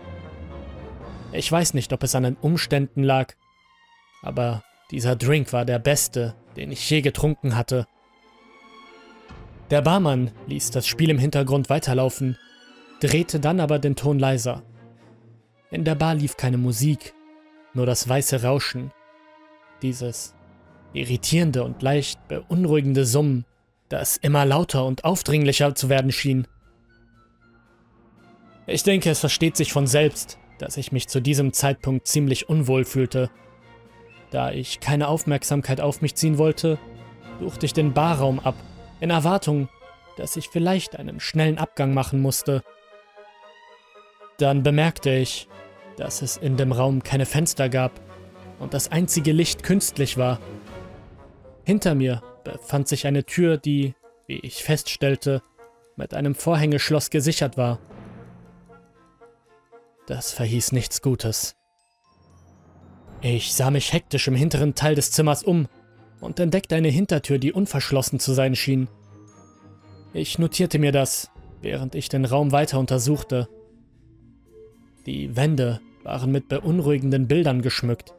Ich 1.32 1.50
weiß 1.50 1.74
nicht, 1.74 1.92
ob 1.92 2.02
es 2.02 2.14
an 2.14 2.24
den 2.24 2.36
Umständen 2.36 3.02
lag, 3.02 3.34
aber 4.22 4.62
dieser 4.90 5.16
Drink 5.16 5.52
war 5.52 5.64
der 5.64 5.78
beste, 5.78 6.34
den 6.56 6.70
ich 6.70 6.88
je 6.88 7.00
getrunken 7.00 7.56
hatte. 7.56 7.86
Der 9.70 9.80
Barmann 9.80 10.30
ließ 10.46 10.70
das 10.70 10.86
Spiel 10.86 11.08
im 11.08 11.18
Hintergrund 11.18 11.70
weiterlaufen, 11.70 12.36
drehte 13.00 13.40
dann 13.40 13.60
aber 13.60 13.78
den 13.78 13.96
Ton 13.96 14.18
leiser. 14.18 14.62
In 15.70 15.84
der 15.84 15.94
Bar 15.94 16.14
lief 16.14 16.36
keine 16.36 16.58
Musik, 16.58 17.14
nur 17.72 17.86
das 17.86 18.06
weiße 18.06 18.42
Rauschen. 18.42 18.92
Dieses 19.80 20.34
irritierende 20.92 21.64
und 21.64 21.80
leicht 21.80 22.28
beunruhigende 22.28 23.06
Summen, 23.06 23.46
das 23.88 24.18
immer 24.18 24.44
lauter 24.44 24.84
und 24.84 25.04
aufdringlicher 25.04 25.74
zu 25.74 25.88
werden 25.88 26.12
schien. 26.12 26.46
Ich 28.66 28.82
denke, 28.82 29.10
es 29.10 29.20
versteht 29.20 29.56
sich 29.56 29.72
von 29.72 29.86
selbst, 29.86 30.38
dass 30.62 30.76
ich 30.76 30.92
mich 30.92 31.08
zu 31.08 31.20
diesem 31.20 31.52
Zeitpunkt 31.52 32.06
ziemlich 32.06 32.48
unwohl 32.48 32.84
fühlte. 32.84 33.30
Da 34.30 34.52
ich 34.52 34.78
keine 34.78 35.08
Aufmerksamkeit 35.08 35.80
auf 35.80 36.02
mich 36.02 36.14
ziehen 36.14 36.38
wollte, 36.38 36.78
suchte 37.40 37.66
ich 37.66 37.72
den 37.72 37.92
Barraum 37.92 38.38
ab, 38.38 38.54
in 39.00 39.10
Erwartung, 39.10 39.68
dass 40.16 40.36
ich 40.36 40.48
vielleicht 40.48 40.94
einen 40.94 41.18
schnellen 41.18 41.58
Abgang 41.58 41.92
machen 41.94 42.20
musste. 42.20 42.62
Dann 44.38 44.62
bemerkte 44.62 45.10
ich, 45.10 45.48
dass 45.96 46.22
es 46.22 46.36
in 46.36 46.56
dem 46.56 46.70
Raum 46.70 47.02
keine 47.02 47.26
Fenster 47.26 47.68
gab 47.68 48.00
und 48.60 48.72
das 48.72 48.92
einzige 48.92 49.32
Licht 49.32 49.64
künstlich 49.64 50.16
war. 50.16 50.38
Hinter 51.64 51.96
mir 51.96 52.22
befand 52.44 52.86
sich 52.86 53.08
eine 53.08 53.24
Tür, 53.24 53.56
die, 53.56 53.96
wie 54.28 54.38
ich 54.38 54.62
feststellte, 54.62 55.42
mit 55.96 56.14
einem 56.14 56.36
Vorhängeschloss 56.36 57.10
gesichert 57.10 57.56
war. 57.56 57.80
Das 60.06 60.32
verhieß 60.32 60.72
nichts 60.72 61.02
Gutes. 61.02 61.54
Ich 63.20 63.54
sah 63.54 63.70
mich 63.70 63.92
hektisch 63.92 64.26
im 64.26 64.34
hinteren 64.34 64.74
Teil 64.74 64.96
des 64.96 65.12
Zimmers 65.12 65.44
um 65.44 65.68
und 66.20 66.40
entdeckte 66.40 66.74
eine 66.74 66.88
Hintertür, 66.88 67.38
die 67.38 67.52
unverschlossen 67.52 68.18
zu 68.18 68.32
sein 68.32 68.56
schien. 68.56 68.88
Ich 70.12 70.38
notierte 70.38 70.78
mir 70.78 70.92
das, 70.92 71.30
während 71.60 71.94
ich 71.94 72.08
den 72.08 72.24
Raum 72.24 72.52
weiter 72.52 72.78
untersuchte. 72.78 73.48
Die 75.06 75.36
Wände 75.36 75.80
waren 76.02 76.32
mit 76.32 76.48
beunruhigenden 76.48 77.28
Bildern 77.28 77.62
geschmückt. 77.62 78.12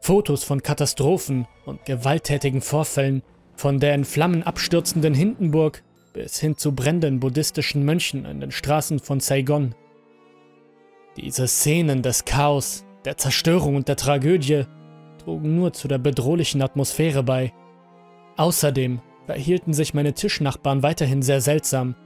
Fotos 0.00 0.44
von 0.44 0.62
Katastrophen 0.62 1.46
und 1.66 1.84
gewalttätigen 1.84 2.60
Vorfällen, 2.60 3.22
von 3.56 3.80
der 3.80 3.94
in 3.94 4.04
Flammen 4.04 4.44
abstürzenden 4.44 5.14
Hindenburg 5.14 5.82
bis 6.12 6.38
hin 6.38 6.56
zu 6.56 6.74
brennenden 6.74 7.20
buddhistischen 7.20 7.84
Mönchen 7.84 8.24
in 8.24 8.40
den 8.40 8.52
Straßen 8.52 9.00
von 9.00 9.20
Saigon. 9.20 9.74
Diese 11.20 11.48
Szenen 11.48 12.02
des 12.02 12.24
Chaos, 12.24 12.84
der 13.04 13.16
Zerstörung 13.16 13.74
und 13.74 13.88
der 13.88 13.96
Tragödie 13.96 14.66
trugen 15.24 15.56
nur 15.56 15.72
zu 15.72 15.88
der 15.88 15.98
bedrohlichen 15.98 16.62
Atmosphäre 16.62 17.24
bei. 17.24 17.52
Außerdem 18.36 19.00
verhielten 19.26 19.72
sich 19.72 19.94
meine 19.94 20.12
Tischnachbarn 20.12 20.84
weiterhin 20.84 21.22
sehr 21.22 21.40
seltsam. 21.40 21.96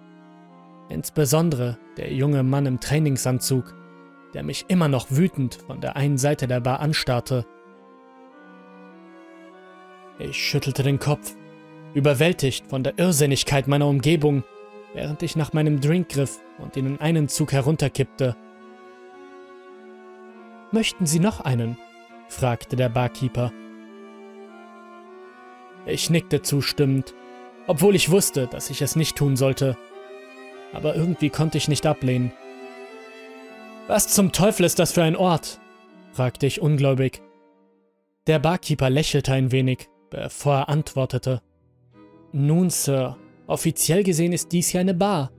Insbesondere 0.88 1.76
der 1.98 2.10
junge 2.14 2.42
Mann 2.42 2.64
im 2.64 2.80
Trainingsanzug, 2.80 3.74
der 4.32 4.44
mich 4.44 4.64
immer 4.68 4.88
noch 4.88 5.10
wütend 5.10 5.56
von 5.66 5.82
der 5.82 5.94
einen 5.96 6.16
Seite 6.16 6.46
der 6.46 6.60
Bar 6.60 6.80
anstarrte. 6.80 7.44
Ich 10.18 10.36
schüttelte 10.38 10.82
den 10.82 10.98
Kopf, 10.98 11.36
überwältigt 11.92 12.66
von 12.66 12.82
der 12.82 12.98
Irrsinnigkeit 12.98 13.68
meiner 13.68 13.88
Umgebung, 13.88 14.42
während 14.94 15.22
ich 15.22 15.36
nach 15.36 15.52
meinem 15.52 15.82
Drink 15.82 16.08
griff 16.08 16.40
und 16.58 16.78
ihn 16.78 16.86
in 16.86 17.00
einen 17.00 17.28
Zug 17.28 17.52
herunterkippte. 17.52 18.36
Möchten 20.72 21.04
Sie 21.04 21.20
noch 21.20 21.40
einen? 21.40 21.76
fragte 22.28 22.76
der 22.76 22.88
Barkeeper. 22.88 23.52
Ich 25.84 26.08
nickte 26.08 26.40
zustimmend, 26.40 27.14
obwohl 27.66 27.94
ich 27.94 28.10
wusste, 28.10 28.46
dass 28.46 28.70
ich 28.70 28.80
es 28.80 28.96
nicht 28.96 29.16
tun 29.16 29.36
sollte. 29.36 29.76
Aber 30.72 30.96
irgendwie 30.96 31.28
konnte 31.28 31.58
ich 31.58 31.68
nicht 31.68 31.84
ablehnen. 31.84 32.32
Was 33.86 34.08
zum 34.08 34.32
Teufel 34.32 34.64
ist 34.64 34.78
das 34.78 34.92
für 34.92 35.02
ein 35.02 35.16
Ort? 35.16 35.60
fragte 36.12 36.46
ich 36.46 36.62
ungläubig. 36.62 37.22
Der 38.26 38.38
Barkeeper 38.38 38.88
lächelte 38.88 39.32
ein 39.32 39.52
wenig, 39.52 39.88
bevor 40.08 40.54
er 40.54 40.68
antwortete. 40.70 41.42
Nun, 42.32 42.70
Sir, 42.70 43.18
offiziell 43.46 44.04
gesehen 44.04 44.32
ist 44.32 44.52
dies 44.52 44.68
hier 44.68 44.80
eine 44.80 44.94
Bar. 44.94 45.32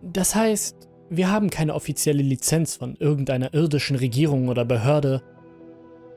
Das 0.00 0.34
heißt, 0.34 0.88
wir 1.16 1.30
haben 1.30 1.50
keine 1.50 1.74
offizielle 1.74 2.22
Lizenz 2.22 2.76
von 2.76 2.96
irgendeiner 2.96 3.52
irdischen 3.52 3.96
Regierung 3.96 4.48
oder 4.48 4.64
Behörde, 4.64 5.22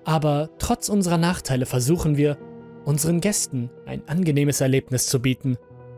aber 0.06 0.50
trotz 0.58 0.88
unserer 0.88 1.18
Nachteile 1.18 1.66
versuchen 1.66 2.16
wir, 2.16 2.38
unseren 2.86 3.20
Gästen 3.20 3.70
ein 3.86 4.08
angenehmes 4.08 4.62
Erlebnis 4.62 5.08
zu 5.08 5.20
bieten, 5.20 5.58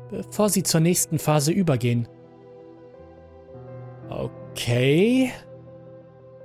bevor 0.10 0.50
sie 0.50 0.64
zur 0.64 0.80
nächsten 0.80 1.20
Phase 1.20 1.52
übergehen. 1.52 2.08
Okay. 4.10 5.32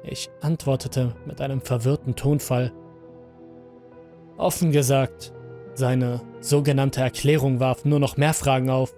Ich 0.05 0.29
antwortete 0.41 1.15
mit 1.27 1.41
einem 1.41 1.61
verwirrten 1.61 2.17
Tonfall. 2.17 2.73
Offen 4.37 4.73
gesagt, 4.73 5.33
seine 5.75 6.21
sogenannte 6.41 7.01
Erklärung 7.01 7.61
warf 7.61 7.85
nur 7.85 8.01
noch 8.01 8.17
mehr 8.17 8.35
Fragen 8.35 8.69
auf. 8.69 8.95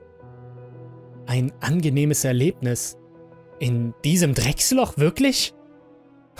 Ein 1.26 1.52
angenehmes 1.60 2.24
Erlebnis. 2.24 2.96
In 3.58 3.94
diesem 4.04 4.34
Drecksloch 4.34 4.96
wirklich? 4.96 5.54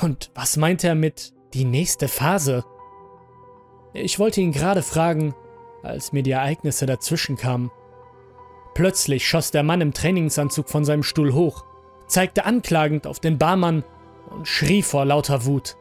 Und 0.01 0.31
was 0.35 0.57
meint 0.57 0.83
er 0.85 0.95
mit 0.95 1.33
die 1.55 1.65
nächste 1.65 2.09
Phase? 2.09 2.65
Ich 3.93 4.19
wollte 4.19 4.41
ihn 4.41 4.53
gerade 4.53 4.83
fragen, 4.83 5.35
als 5.83 6.13
mir 6.13 6.23
die 6.23 6.33
Ereignisse 6.33 6.87
dazwischen 6.87 7.37
kamen. 7.37 7.71
Plötzlich 8.75 9.27
schoss 9.27 9.53
der 9.53 9.63
Mann 9.63 9.81
im 9.81 9.93
Trainingsanzug 9.93 10.69
von 10.69 10.85
seinem 10.85 11.05
Stuhl 11.05 11.33
hoch, 11.33 11.65
zeigte 12.09 12.45
anklagend 12.45 13.07
auf 13.07 13.21
den 13.21 13.39
Barmann 13.39 13.85
und 14.31 14.49
schrie 14.49 14.83
vor 14.83 15.05
lauter 15.05 15.45
Wut. 15.45 15.77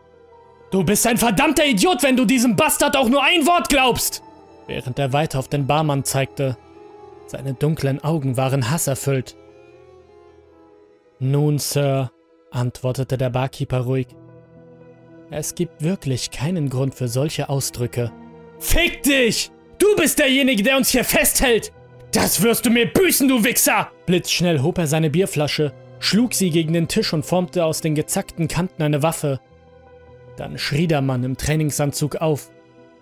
Du 0.69 0.83
bist 0.83 1.05
ein 1.07 1.17
verdammter 1.17 1.65
Idiot, 1.65 2.03
wenn 2.03 2.15
du 2.15 2.25
diesem 2.25 2.55
Bastard 2.55 2.95
auch 2.95 3.09
nur 3.09 3.23
ein 3.23 3.45
Wort 3.47 3.69
glaubst! 3.69 4.21
Während 4.67 4.99
er 4.99 5.11
weiter 5.11 5.39
auf 5.39 5.47
den 5.47 5.67
Barmann 5.67 6.03
zeigte. 6.03 6.57
Seine 7.25 7.53
dunklen 7.53 8.03
Augen 8.03 8.37
waren 8.37 8.69
hasserfüllt. 8.69 9.35
Nun, 11.23 11.57
Sir, 11.57 12.11
antwortete 12.51 13.17
der 13.17 13.29
Barkeeper 13.29 13.79
ruhig. 13.79 14.07
Es 15.31 15.55
gibt 15.55 15.81
wirklich 15.81 16.31
keinen 16.31 16.67
Grund 16.67 16.95
für 16.95 17.07
solche 17.07 17.47
Ausdrücke. 17.47 18.11
Fick 18.59 19.03
dich! 19.03 19.49
Du 19.79 19.95
bist 19.95 20.19
derjenige, 20.19 20.63
der 20.63 20.75
uns 20.75 20.89
hier 20.89 21.05
festhält! 21.05 21.71
Das 22.11 22.41
wirst 22.41 22.65
du 22.65 22.69
mir 22.69 22.87
büßen, 22.87 23.29
du 23.29 23.41
Wichser! 23.41 23.89
Blitzschnell 24.05 24.61
hob 24.61 24.77
er 24.77 24.85
seine 24.85 25.09
Bierflasche, 25.09 25.71
schlug 25.99 26.33
sie 26.33 26.49
gegen 26.49 26.73
den 26.73 26.89
Tisch 26.89 27.13
und 27.13 27.25
formte 27.25 27.63
aus 27.63 27.79
den 27.79 27.95
gezackten 27.95 28.49
Kanten 28.49 28.83
eine 28.83 29.01
Waffe. 29.01 29.39
Dann 30.35 30.57
schrie 30.57 30.87
der 30.87 31.01
Mann 31.01 31.23
im 31.23 31.37
Trainingsanzug 31.37 32.17
auf, 32.17 32.51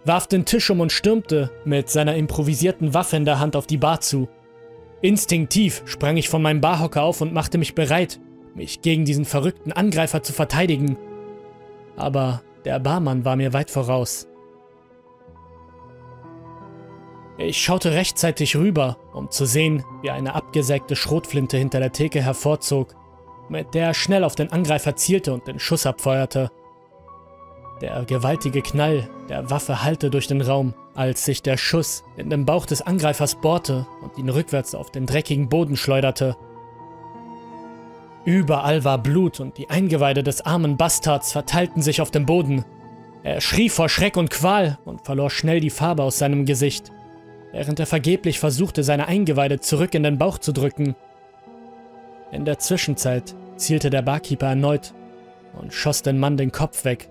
warf 0.06 0.28
den 0.28 0.46
Tisch 0.46 0.70
um 0.70 0.80
und 0.80 0.92
stürmte 0.92 1.50
mit 1.66 1.90
seiner 1.90 2.16
improvisierten 2.16 2.94
Waffe 2.94 3.18
in 3.18 3.26
der 3.26 3.40
Hand 3.40 3.56
auf 3.56 3.66
die 3.66 3.78
Bar 3.78 4.00
zu. 4.00 4.30
Instinktiv 5.02 5.82
sprang 5.86 6.18
ich 6.18 6.30
von 6.30 6.42
meinem 6.42 6.62
Barhocker 6.62 7.04
auf 7.04 7.22
und 7.22 7.34
machte 7.34 7.58
mich 7.58 7.74
bereit, 7.74 8.20
mich 8.54 8.82
gegen 8.82 9.06
diesen 9.06 9.26
verrückten 9.26 9.72
Angreifer 9.72 10.22
zu 10.22 10.32
verteidigen. 10.32 10.98
Aber 11.96 12.42
der 12.66 12.80
Barmann 12.80 13.26
war 13.26 13.36
mir 13.36 13.54
weit 13.54 13.72
voraus. 13.72 14.28
Ich 17.38 17.58
schaute 17.58 17.94
rechtzeitig 17.94 18.56
rüber, 18.56 18.98
um 19.14 19.32
zu 19.32 19.46
sehen, 19.46 19.84
wie 20.04 20.12
eine 20.12 20.36
abgesägte 20.36 20.96
Schrotflinte 20.96 21.58
hinter 21.58 21.80
der 21.80 21.92
Theke 21.92 22.22
hervorzog, 22.22 22.94
mit 23.50 23.74
der 23.74 23.88
er 23.88 23.94
schnell 23.96 24.24
auf 24.24 24.36
den 24.36 24.52
Angreifer 24.52 24.96
zielte 24.96 25.34
und 25.34 25.48
den 25.48 25.58
Schuss 25.58 25.88
abfeuerte. 25.88 26.52
Der 27.82 28.06
gewaltige 28.06 28.62
Knall 28.62 29.10
der 29.28 29.50
Waffe 29.50 29.84
hallte 29.84 30.12
durch 30.12 30.28
den 30.28 30.42
Raum, 30.42 30.76
als 30.94 31.26
sich 31.26 31.42
der 31.42 31.58
Schuss 31.58 32.04
in 32.16 32.30
den 32.30 32.46
Bauch 32.46 32.68
des 32.68 32.84
Angreifers 32.84 33.36
bohrte 33.36 33.88
und 34.04 34.20
ihn 34.20 34.30
rückwärts 34.30 34.76
auf 34.76 34.92
den 34.92 35.08
dreckigen 35.08 35.50
Boden 35.50 35.76
schleuderte. 35.76 36.38
Überall 38.24 38.84
war 38.84 39.00
Blut 39.00 39.40
und 39.40 39.58
die 39.58 39.72
Eingeweide 39.72 40.22
des 40.22 40.42
armen 40.42 40.78
Bastards 40.78 41.32
verteilten 41.32 41.82
sich 41.82 42.02
auf 42.02 42.12
dem 42.12 42.28
Boden. 42.28 42.66
Er 43.24 43.42
schrie 43.42 43.70
vor 43.70 43.90
Schreck 43.90 44.16
und 44.16 44.30
Qual 44.30 44.78
und 44.86 45.02
verlor 45.02 45.32
schnell 45.32 45.60
die 45.60 45.72
Farbe 45.72 46.04
aus 46.04 46.20
seinem 46.20 46.46
Gesicht, 46.46 46.92
während 47.52 47.80
er 47.80 47.88
vergeblich 47.88 48.38
versuchte, 48.38 48.84
seine 48.84 49.08
Eingeweide 49.08 49.60
zurück 49.60 49.96
in 49.96 50.04
den 50.04 50.20
Bauch 50.20 50.38
zu 50.38 50.52
drücken. 50.52 50.96
In 52.32 52.46
der 52.46 52.60
Zwischenzeit 52.60 53.36
zielte 53.56 53.90
der 53.90 54.04
Barkeeper 54.04 54.48
erneut 54.48 54.94
und 55.60 55.74
schoss 55.74 56.04
den 56.04 56.20
Mann 56.20 56.38
den 56.38 56.52
Kopf 56.52 56.86
weg, 56.86 57.10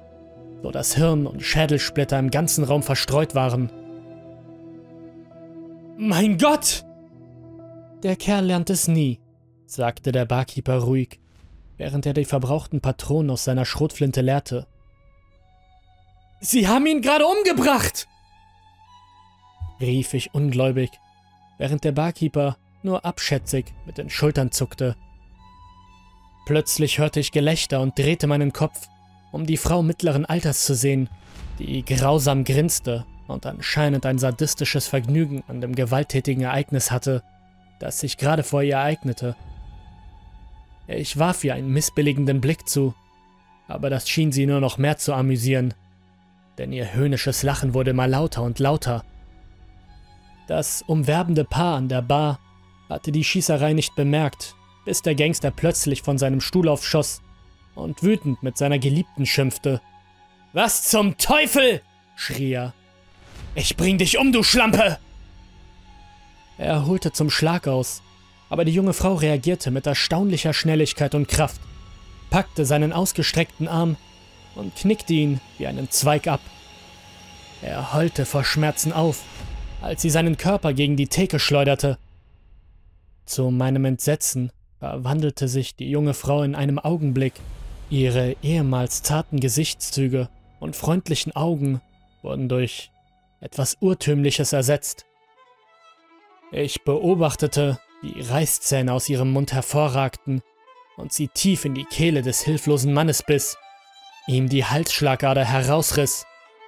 so 0.63 0.71
dass 0.71 0.95
Hirn 0.95 1.27
und 1.27 1.43
Schädelsplitter 1.43 2.19
im 2.19 2.31
ganzen 2.31 2.65
Raum 2.65 2.83
verstreut 2.83 3.35
waren. 3.35 3.71
Mein 5.99 6.39
Gott! 6.39 6.85
Der 8.03 8.17
Kerl 8.17 8.47
lernt 8.47 8.71
es 8.71 8.89
nie, 8.89 9.21
sagte 9.67 10.13
der 10.13 10.25
Barkeeper 10.25 10.79
ruhig, 10.79 11.21
während 11.77 12.07
er 12.07 12.15
die 12.15 12.25
verbrauchten 12.25 12.81
Patronen 12.81 13.31
aus 13.31 13.45
seiner 13.45 13.65
Schrotflinte 13.65 14.23
leerte. 14.23 14.67
Sie 16.41 16.69
haben 16.69 16.87
ihn 16.87 17.03
gerade 17.03 17.27
umgebracht! 17.27 18.09
rief 19.81 20.15
ich 20.15 20.35
ungläubig, 20.35 20.91
während 21.59 21.85
der 21.85 21.93
Barkeeper 21.93 22.57
nur 22.83 23.05
abschätzig 23.05 23.75
mit 23.87 23.99
den 23.99 24.11
Schultern 24.11 24.53
zuckte. 24.53 24.97
Plötzlich 26.47 26.99
hörte 26.99 27.21
ich 27.21 27.33
Gelächter 27.33 27.81
und 27.81 27.99
drehte 27.99 28.27
meinen 28.27 28.53
Kopf, 28.53 28.89
um 29.33 29.47
die 29.47 29.57
Frau 29.57 29.83
mittleren 29.83 30.27
Alters 30.27 30.65
zu 30.65 30.75
sehen, 30.75 31.09
die 31.59 31.85
grausam 31.85 32.45
grinste 32.45 33.07
und 33.27 33.47
anscheinend 33.47 34.07
ein 34.07 34.19
sadistisches 34.19 34.89
Vergnügen 34.89 35.43
an 35.49 35.61
dem 35.61 35.75
gewalttätigen 35.75 36.43
Ereignis 36.43 36.91
hatte, 36.91 37.23
das 37.79 38.01
sich 38.01 38.17
gerade 38.17 38.43
vor 38.43 38.63
ihr 38.63 38.77
ereignete. 38.77 39.37
Ich 40.87 41.19
warf 41.19 41.45
ihr 41.45 41.55
einen 41.55 41.71
missbilligenden 41.71 42.41
Blick 42.41 42.69
zu, 42.69 42.95
aber 43.69 43.91
das 43.91 44.09
schien 44.09 44.33
sie 44.33 44.47
nur 44.47 44.61
noch 44.61 44.79
mehr 44.79 44.99
zu 44.99 45.15
amüsieren, 45.15 45.75
denn 46.59 46.73
ihr 46.73 46.93
höhnisches 46.93 47.43
Lachen 47.43 47.75
wurde 47.75 47.91
immer 47.91 48.09
lauter 48.09 48.43
und 48.43 48.59
lauter. 48.59 49.05
Das 50.49 50.83
umwerbende 50.83 51.45
Paar 51.45 51.77
an 51.77 51.89
der 51.89 52.03
Bar 52.03 52.41
hatte 52.89 53.13
die 53.13 53.23
Schießerei 53.23 53.73
nicht 53.73 53.95
bemerkt, 53.95 54.57
bis 54.85 55.01
der 55.01 55.15
Gangster 55.15 55.53
plötzlich 55.53 56.03
von 56.03 56.19
seinem 56.19 56.41
Stuhl 56.41 56.69
aufschoss 56.69 57.23
und 57.75 58.03
wütend 58.03 58.43
mit 58.43 58.57
seiner 58.59 58.79
Geliebten 58.79 59.27
schimpfte. 59.27 59.81
Was 60.53 60.89
zum 60.89 61.17
Teufel? 61.17 61.83
schrie 62.17 62.53
er. 62.53 62.75
Ich 63.55 63.77
bring 63.77 63.99
dich 63.99 64.19
um, 64.19 64.33
du 64.33 64.43
Schlampe! 64.43 64.99
Er 66.59 66.87
holte 66.87 67.13
zum 67.13 67.31
Schlag 67.31 67.67
aus, 67.67 68.03
aber 68.51 68.65
die 68.65 68.73
junge 68.73 68.93
Frau 68.93 69.15
reagierte 69.15 69.71
mit 69.71 69.87
erstaunlicher 69.87 70.53
Schnelligkeit 70.53 71.15
und 71.15 71.29
Kraft, 71.29 71.61
packte 72.29 72.67
seinen 72.67 72.93
ausgestreckten 72.93 73.67
Arm 73.67 73.97
und 74.55 74.77
knickte 74.77 75.15
ihn 75.15 75.41
wie 75.59 75.67
einen 75.67 75.91
Zweig 75.91 76.27
ab. 76.27 76.41
Er 77.63 77.93
heulte 77.93 78.27
vor 78.27 78.45
Schmerzen 78.45 78.93
auf, 78.93 79.23
als 79.81 80.03
sie 80.03 80.11
seinen 80.11 80.37
Körper 80.37 80.73
gegen 80.73 80.97
die 80.97 81.09
Theke 81.09 81.39
schleuderte. 81.39 81.99
Zu 83.25 83.51
meinem 83.51 83.85
Entsetzen 83.85 84.51
verwandelte 84.79 85.47
sich 85.49 85.77
die 85.77 85.91
junge 85.91 86.15
Frau 86.15 86.43
in 86.43 86.55
einem 86.55 86.79
Augenblick. 86.79 87.35
Ihre 87.91 88.37
ehemals 88.41 89.03
zarten 89.03 89.41
Gesichtszüge 89.41 90.29
und 90.61 90.77
freundlichen 90.77 91.35
Augen 91.35 91.81
wurden 92.23 92.49
durch 92.49 92.93
etwas 93.41 93.79
Urtümliches 93.81 94.53
ersetzt. 94.53 95.07
Ich 96.53 96.85
beobachtete, 96.85 97.81
wie 98.01 98.21
Reißzähne 98.21 98.93
aus 98.93 99.09
ihrem 99.09 99.33
Mund 99.33 99.53
hervorragten 99.53 100.43
und 100.97 101.13
sie 101.13 101.27
tief 101.29 101.65
in 101.65 101.75
die 101.75 101.85
Kehle 101.85 102.23
des 102.23 102.43
hilflosen 102.43 102.93
Mannes 102.93 103.25
biss, 103.25 103.57
ihm 104.29 104.49
die 104.49 104.65
Halsschlagader 104.65 105.45
herausriss 105.45 106.27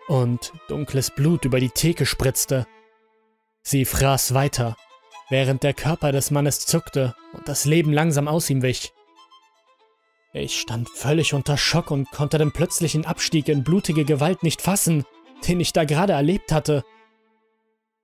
und 0.09 0.53
dunkles 0.69 1.11
Blut 1.11 1.45
über 1.45 1.61
die 1.61 1.71
Theke 1.71 2.05
spritzte. 2.05 2.67
Sie 3.63 3.85
fraß 3.85 4.35
weiter, 4.35 4.77
während 5.31 5.63
der 5.63 5.75
Körper 5.75 6.11
des 6.11 6.33
Mannes 6.33 6.67
zuckte 6.67 7.15
und 7.33 7.47
das 7.47 7.65
Leben 7.65 7.93
langsam 7.93 8.27
aus 8.27 8.51
ihm 8.51 8.63
wich. 8.63 8.93
Ich 10.33 10.61
stand 10.61 10.89
völlig 10.89 11.35
unter 11.35 11.57
Schock 11.57 11.91
und 11.91 12.11
konnte 12.11 12.39
den 12.39 12.53
plötzlichen 12.53 13.05
Abstieg 13.05 13.49
in 13.49 13.65
blutige 13.65 14.05
Gewalt 14.05 14.43
nicht 14.43 14.63
fassen, 14.63 15.05
den 15.47 15.61
ich 15.61 15.73
da 15.73 15.85
gerade 15.85 16.15
erlebt 16.15 16.53
hatte. 16.53 16.85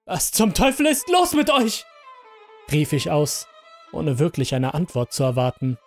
Was 0.05 0.31
zum 0.31 0.55
Teufel 0.55 0.87
ist 0.87 1.09
los 1.09 1.33
mit 1.35 1.51
euch? 1.51 1.85
rief 2.71 2.93
ich 2.93 3.11
aus, 3.11 3.47
ohne 3.93 4.19
wirklich 4.19 4.55
eine 4.55 4.75
Antwort 4.75 5.13
zu 5.13 5.23
erwarten. 5.23 5.79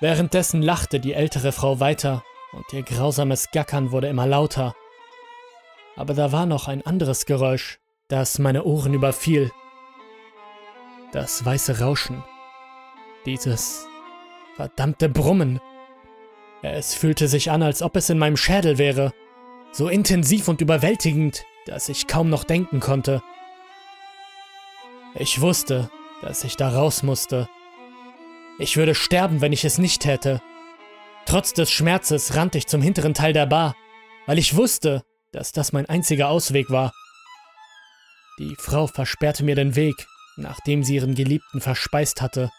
Währenddessen 0.00 0.62
lachte 0.62 1.00
die 1.00 1.12
ältere 1.12 1.52
Frau 1.52 1.80
weiter 1.80 2.24
und 2.52 2.64
ihr 2.72 2.82
grausames 2.82 3.50
Gackern 3.50 3.92
wurde 3.92 4.08
immer 4.08 4.26
lauter 4.26 4.74
aber 6.00 6.14
da 6.14 6.32
war 6.32 6.46
noch 6.46 6.66
ein 6.66 6.80
anderes 6.86 7.26
Geräusch, 7.26 7.78
das 8.08 8.38
meine 8.38 8.64
Ohren 8.64 8.94
überfiel. 8.94 9.50
Das 11.12 11.44
weiße 11.44 11.80
Rauschen. 11.80 12.24
Dieses 13.26 13.86
verdammte 14.56 15.08
Brummen. 15.08 15.60
Es 16.62 16.94
fühlte 16.94 17.28
sich 17.28 17.50
an, 17.50 17.62
als 17.62 17.82
ob 17.82 17.96
es 17.96 18.08
in 18.10 18.18
meinem 18.18 18.36
Schädel 18.36 18.78
wäre, 18.78 19.12
so 19.72 19.88
intensiv 19.88 20.48
und 20.48 20.60
überwältigend, 20.60 21.44
dass 21.66 21.88
ich 21.88 22.06
kaum 22.06 22.30
noch 22.30 22.44
denken 22.44 22.80
konnte. 22.80 23.22
Ich 25.14 25.40
wusste, 25.40 25.90
dass 26.22 26.44
ich 26.44 26.56
da 26.56 26.70
raus 26.70 27.02
musste. 27.02 27.48
Ich 28.58 28.76
würde 28.76 28.94
sterben, 28.94 29.40
wenn 29.40 29.52
ich 29.52 29.64
es 29.64 29.78
nicht 29.78 30.04
hätte. 30.04 30.40
Trotz 31.26 31.52
des 31.52 31.70
Schmerzes 31.70 32.36
rannte 32.36 32.58
ich 32.58 32.66
zum 32.66 32.82
hinteren 32.82 33.14
Teil 33.14 33.32
der 33.32 33.46
Bar, 33.46 33.76
weil 34.26 34.38
ich 34.38 34.56
wusste, 34.56 35.02
dass 35.32 35.52
das 35.52 35.72
mein 35.72 35.86
einziger 35.86 36.28
Ausweg 36.28 36.70
war. 36.70 36.92
Die 38.38 38.56
Frau 38.58 38.86
versperrte 38.86 39.44
mir 39.44 39.54
den 39.54 39.76
Weg, 39.76 39.94
nachdem 40.36 40.82
sie 40.82 40.96
ihren 40.96 41.14
Geliebten 41.14 41.60
verspeist 41.60 42.22
hatte. 42.22 42.50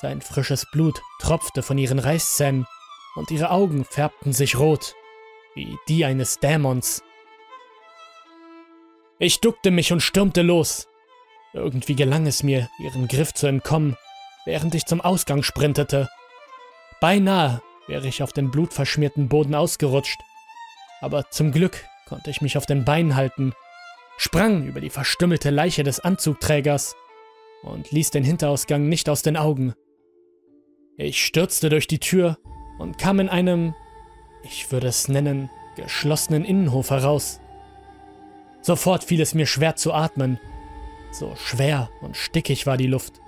Sein 0.00 0.20
frisches 0.20 0.64
Blut 0.70 1.02
tropfte 1.20 1.62
von 1.62 1.76
ihren 1.76 1.98
Reißzähnen 1.98 2.66
und 3.16 3.32
ihre 3.32 3.50
Augen 3.50 3.84
färbten 3.84 4.32
sich 4.32 4.56
rot, 4.56 4.94
wie 5.56 5.76
die 5.88 6.04
eines 6.04 6.38
Dämons. 6.38 7.02
Ich 9.18 9.40
duckte 9.40 9.72
mich 9.72 9.92
und 9.92 10.00
stürmte 10.00 10.42
los. 10.42 10.86
Irgendwie 11.52 11.96
gelang 11.96 12.28
es 12.28 12.44
mir, 12.44 12.68
ihren 12.78 13.08
Griff 13.08 13.34
zu 13.34 13.48
entkommen, 13.48 13.96
während 14.44 14.76
ich 14.76 14.86
zum 14.86 15.00
Ausgang 15.00 15.42
sprintete. 15.42 16.08
Beinahe 17.00 17.60
wäre 17.88 18.06
ich 18.06 18.22
auf 18.22 18.32
den 18.32 18.52
blutverschmierten 18.52 19.28
Boden 19.28 19.56
ausgerutscht, 19.56 20.20
aber 21.00 21.28
zum 21.30 21.50
Glück 21.50 21.84
konnte 22.06 22.30
ich 22.30 22.40
mich 22.40 22.56
auf 22.56 22.66
den 22.66 22.84
Beinen 22.84 23.16
halten, 23.16 23.52
sprang 24.16 24.64
über 24.64 24.80
die 24.80 24.90
verstümmelte 24.90 25.50
Leiche 25.50 25.82
des 25.82 25.98
Anzugträgers 25.98 26.94
und 27.62 27.90
ließ 27.90 28.12
den 28.12 28.22
Hinterausgang 28.22 28.88
nicht 28.88 29.08
aus 29.08 29.22
den 29.22 29.36
Augen. 29.36 29.74
Ich 30.98 31.24
stürzte 31.24 31.70
durch 31.70 31.86
die 31.86 32.00
Tür 32.00 32.36
und 32.78 32.98
kam 32.98 33.18
in 33.20 33.30
einem, 33.30 33.74
ich 34.42 34.70
würde 34.70 34.88
es 34.88 35.08
nennen, 35.08 35.48
geschlossenen 35.76 36.44
Innenhof 36.44 36.90
heraus. 36.90 37.40
Sofort 38.60 39.04
fiel 39.04 39.22
es 39.22 39.32
mir 39.32 39.46
schwer 39.46 39.76
zu 39.76 39.94
atmen. 39.94 40.38
So 41.10 41.34
schwer 41.36 41.88
und 42.02 42.18
stickig 42.18 42.66
war 42.66 42.76
die 42.76 42.86
Luft. 42.86 43.22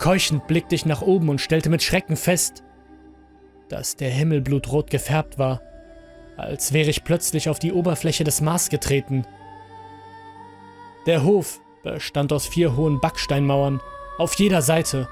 Keuchend 0.00 0.48
blickte 0.48 0.74
ich 0.74 0.84
nach 0.84 1.02
oben 1.02 1.28
und 1.28 1.40
stellte 1.40 1.70
mit 1.70 1.84
Schrecken 1.84 2.16
fest, 2.16 2.64
dass 3.68 3.94
der 3.94 4.10
Himmel 4.10 4.40
blutrot 4.40 4.90
gefärbt 4.90 5.38
war 5.38 5.60
als 6.38 6.72
wäre 6.72 6.88
ich 6.88 7.04
plötzlich 7.04 7.48
auf 7.48 7.58
die 7.58 7.72
Oberfläche 7.72 8.24
des 8.24 8.40
Mars 8.40 8.70
getreten. 8.70 9.26
Der 11.06 11.24
Hof 11.24 11.60
bestand 11.82 12.32
aus 12.32 12.46
vier 12.46 12.76
hohen 12.76 13.00
Backsteinmauern 13.00 13.80
auf 14.18 14.34
jeder 14.34 14.62
Seite 14.62 15.08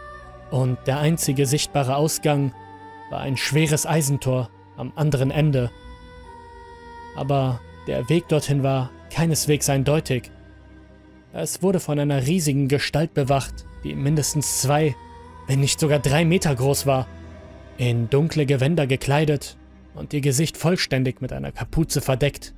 und 0.50 0.78
der 0.86 0.98
einzige 0.98 1.46
sichtbare 1.46 1.96
Ausgang 1.96 2.52
war 3.10 3.20
ein 3.20 3.36
schweres 3.36 3.86
Eisentor 3.86 4.50
am 4.76 4.92
anderen 4.96 5.30
Ende. 5.30 5.70
Aber 7.16 7.60
der 7.86 8.08
Weg 8.08 8.28
dorthin 8.28 8.62
war 8.62 8.90
keineswegs 9.10 9.68
eindeutig. 9.70 10.30
Es 11.32 11.62
wurde 11.62 11.80
von 11.80 11.98
einer 11.98 12.26
riesigen 12.26 12.68
Gestalt 12.68 13.14
bewacht, 13.14 13.66
die 13.84 13.94
mindestens 13.94 14.60
zwei, 14.60 14.94
wenn 15.46 15.60
nicht 15.60 15.78
sogar 15.80 15.98
drei 15.98 16.24
Meter 16.24 16.54
groß 16.54 16.86
war. 16.86 17.06
In 17.78 18.08
dunkle 18.08 18.46
Gewänder 18.46 18.86
gekleidet 18.86 19.56
und 19.94 20.12
ihr 20.14 20.20
Gesicht 20.20 20.56
vollständig 20.56 21.20
mit 21.20 21.32
einer 21.32 21.52
Kapuze 21.52 22.00
verdeckt. 22.00 22.54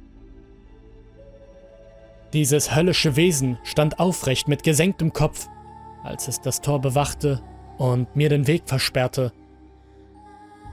Dieses 2.33 2.75
höllische 2.75 3.17
Wesen 3.17 3.59
stand 3.65 3.99
aufrecht 3.99 4.49
mit 4.49 4.63
gesenktem 4.63 5.13
Kopf 5.13 5.49
als 6.09 6.29
es 6.29 6.41
das 6.41 6.61
Tor 6.61 6.81
bewachte 6.81 7.41
und 7.79 8.15
mir 8.15 8.29
den 8.29 8.47
Weg 8.47 8.65
versperrte. 8.67 9.33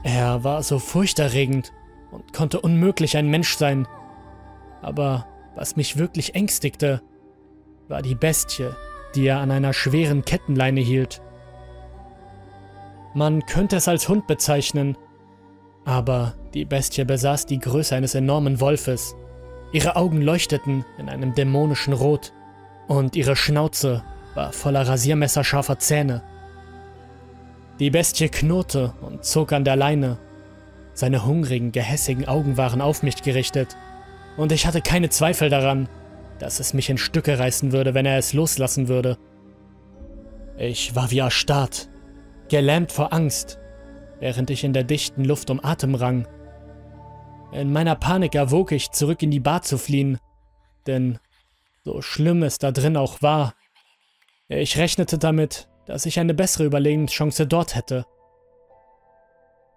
Er 0.02 0.44
war 0.44 0.62
so 0.62 0.78
furchterregend 0.78 1.72
und 2.10 2.32
konnte 2.32 2.60
unmöglich 2.60 3.16
ein 3.16 3.28
Mensch 3.28 3.56
sein. 3.56 3.88
Aber 4.82 5.26
was 5.54 5.76
mich 5.76 5.96
wirklich 5.96 6.34
ängstigte, 6.34 7.00
war 7.88 8.02
die 8.02 8.14
Bestie, 8.14 8.70
die 9.14 9.26
er 9.26 9.38
an 9.38 9.50
einer 9.50 9.72
schweren 9.72 10.24
Kettenleine 10.24 10.80
hielt. 10.80 11.22
Man 13.14 13.46
könnte 13.46 13.76
es 13.76 13.88
als 13.88 14.08
Hund 14.08 14.26
bezeichnen, 14.26 14.98
aber 15.84 16.34
die 16.52 16.64
Bestie 16.64 17.04
besaß 17.04 17.46
die 17.46 17.58
Größe 17.58 17.94
eines 17.94 18.14
enormen 18.14 18.60
Wolfes. 18.60 19.16
Ihre 19.72 19.96
Augen 19.96 20.20
leuchteten 20.20 20.84
in 20.98 21.08
einem 21.08 21.34
dämonischen 21.34 21.92
Rot 21.94 22.32
und 22.88 23.16
ihre 23.16 23.36
Schnauze 23.36 24.04
war 24.34 24.52
voller 24.52 24.86
rasiermesserscharfer 24.86 25.78
Zähne. 25.78 26.22
Die 27.78 27.90
Bestie 27.90 28.28
knurrte 28.28 28.94
und 29.02 29.24
zog 29.24 29.52
an 29.52 29.64
der 29.64 29.76
Leine. 29.76 30.18
Seine 30.94 31.26
hungrigen, 31.26 31.72
gehässigen 31.72 32.26
Augen 32.26 32.56
waren 32.56 32.80
auf 32.80 33.02
mich 33.02 33.22
gerichtet, 33.22 33.76
und 34.38 34.52
ich 34.52 34.66
hatte 34.66 34.80
keine 34.80 35.10
Zweifel 35.10 35.50
daran, 35.50 35.88
dass 36.38 36.60
es 36.60 36.74
mich 36.74 36.90
in 36.90 36.98
Stücke 36.98 37.38
reißen 37.38 37.72
würde, 37.72 37.94
wenn 37.94 38.06
er 38.06 38.18
es 38.18 38.32
loslassen 38.32 38.88
würde. 38.88 39.18
Ich 40.58 40.94
war 40.94 41.10
wie 41.10 41.18
erstarrt, 41.18 41.88
gelähmt 42.48 42.92
vor 42.92 43.12
Angst, 43.12 43.58
während 44.20 44.50
ich 44.50 44.64
in 44.64 44.72
der 44.72 44.84
dichten 44.84 45.24
Luft 45.24 45.50
um 45.50 45.62
Atem 45.62 45.94
rang. 45.94 46.26
In 47.52 47.72
meiner 47.72 47.94
Panik 47.94 48.34
erwog 48.34 48.72
ich, 48.72 48.90
zurück 48.90 49.22
in 49.22 49.30
die 49.30 49.40
Bar 49.40 49.62
zu 49.62 49.78
fliehen, 49.78 50.18
denn 50.86 51.18
so 51.84 52.00
schlimm 52.02 52.42
es 52.42 52.58
da 52.58 52.72
drin 52.72 52.96
auch 52.96 53.22
war, 53.22 53.54
ich 54.48 54.78
rechnete 54.78 55.18
damit, 55.18 55.68
dass 55.86 56.06
ich 56.06 56.18
eine 56.18 56.34
bessere 56.34 56.64
Überlebenschance 56.64 57.46
dort 57.46 57.74
hätte. 57.74 58.04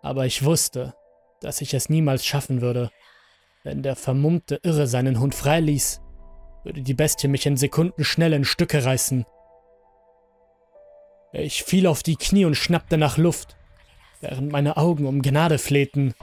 Aber 0.01 0.25
ich 0.25 0.43
wusste, 0.43 0.95
dass 1.41 1.61
ich 1.61 1.73
es 1.73 1.89
niemals 1.89 2.25
schaffen 2.25 2.61
würde. 2.61 2.89
Wenn 3.63 3.83
der 3.83 3.95
vermummte 3.95 4.59
Irre 4.63 4.87
seinen 4.87 5.19
Hund 5.19 5.35
freiließ, 5.35 6.01
würde 6.63 6.81
die 6.81 6.93
Bestie 6.93 7.27
mich 7.27 7.45
in 7.45 7.57
Sekunden 7.57 8.03
schnell 8.03 8.33
in 8.33 8.45
Stücke 8.45 8.83
reißen. 8.83 9.25
Ich 11.31 11.63
fiel 11.63 11.85
auf 11.85 12.01
die 12.01 12.15
Knie 12.15 12.45
und 12.45 12.55
schnappte 12.55 12.97
nach 12.97 13.17
Luft, 13.17 13.55
während 14.19 14.51
meine 14.51 14.77
Augen 14.77 15.05
um 15.05 15.21
Gnade 15.21 15.57
flehten. 15.57 16.13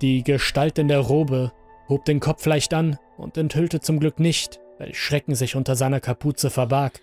Die 0.00 0.22
Gestalt 0.22 0.78
in 0.78 0.88
der 0.88 1.00
Robe 1.00 1.52
hob 1.88 2.04
den 2.04 2.20
Kopf 2.20 2.44
leicht 2.46 2.72
an 2.74 2.98
und 3.16 3.36
enthüllte 3.36 3.80
zum 3.80 3.98
Glück 3.98 4.20
nicht, 4.20 4.60
weil 4.78 4.94
Schrecken 4.94 5.34
sich 5.34 5.56
unter 5.56 5.74
seiner 5.74 6.00
Kapuze 6.00 6.50
verbarg. 6.50 7.00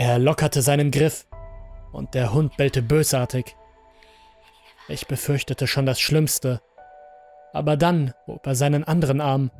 Er 0.00 0.18
lockerte 0.18 0.62
seinen 0.62 0.90
Griff 0.90 1.26
und 1.92 2.14
der 2.14 2.32
Hund 2.32 2.56
bellte 2.56 2.80
bösartig. 2.80 3.54
Ich 4.88 5.06
befürchtete 5.06 5.66
schon 5.66 5.84
das 5.84 6.00
Schlimmste, 6.00 6.62
aber 7.52 7.76
dann 7.76 8.14
hob 8.26 8.46
er 8.46 8.54
seinen 8.54 8.82
anderen 8.82 9.20
Arm 9.20 9.50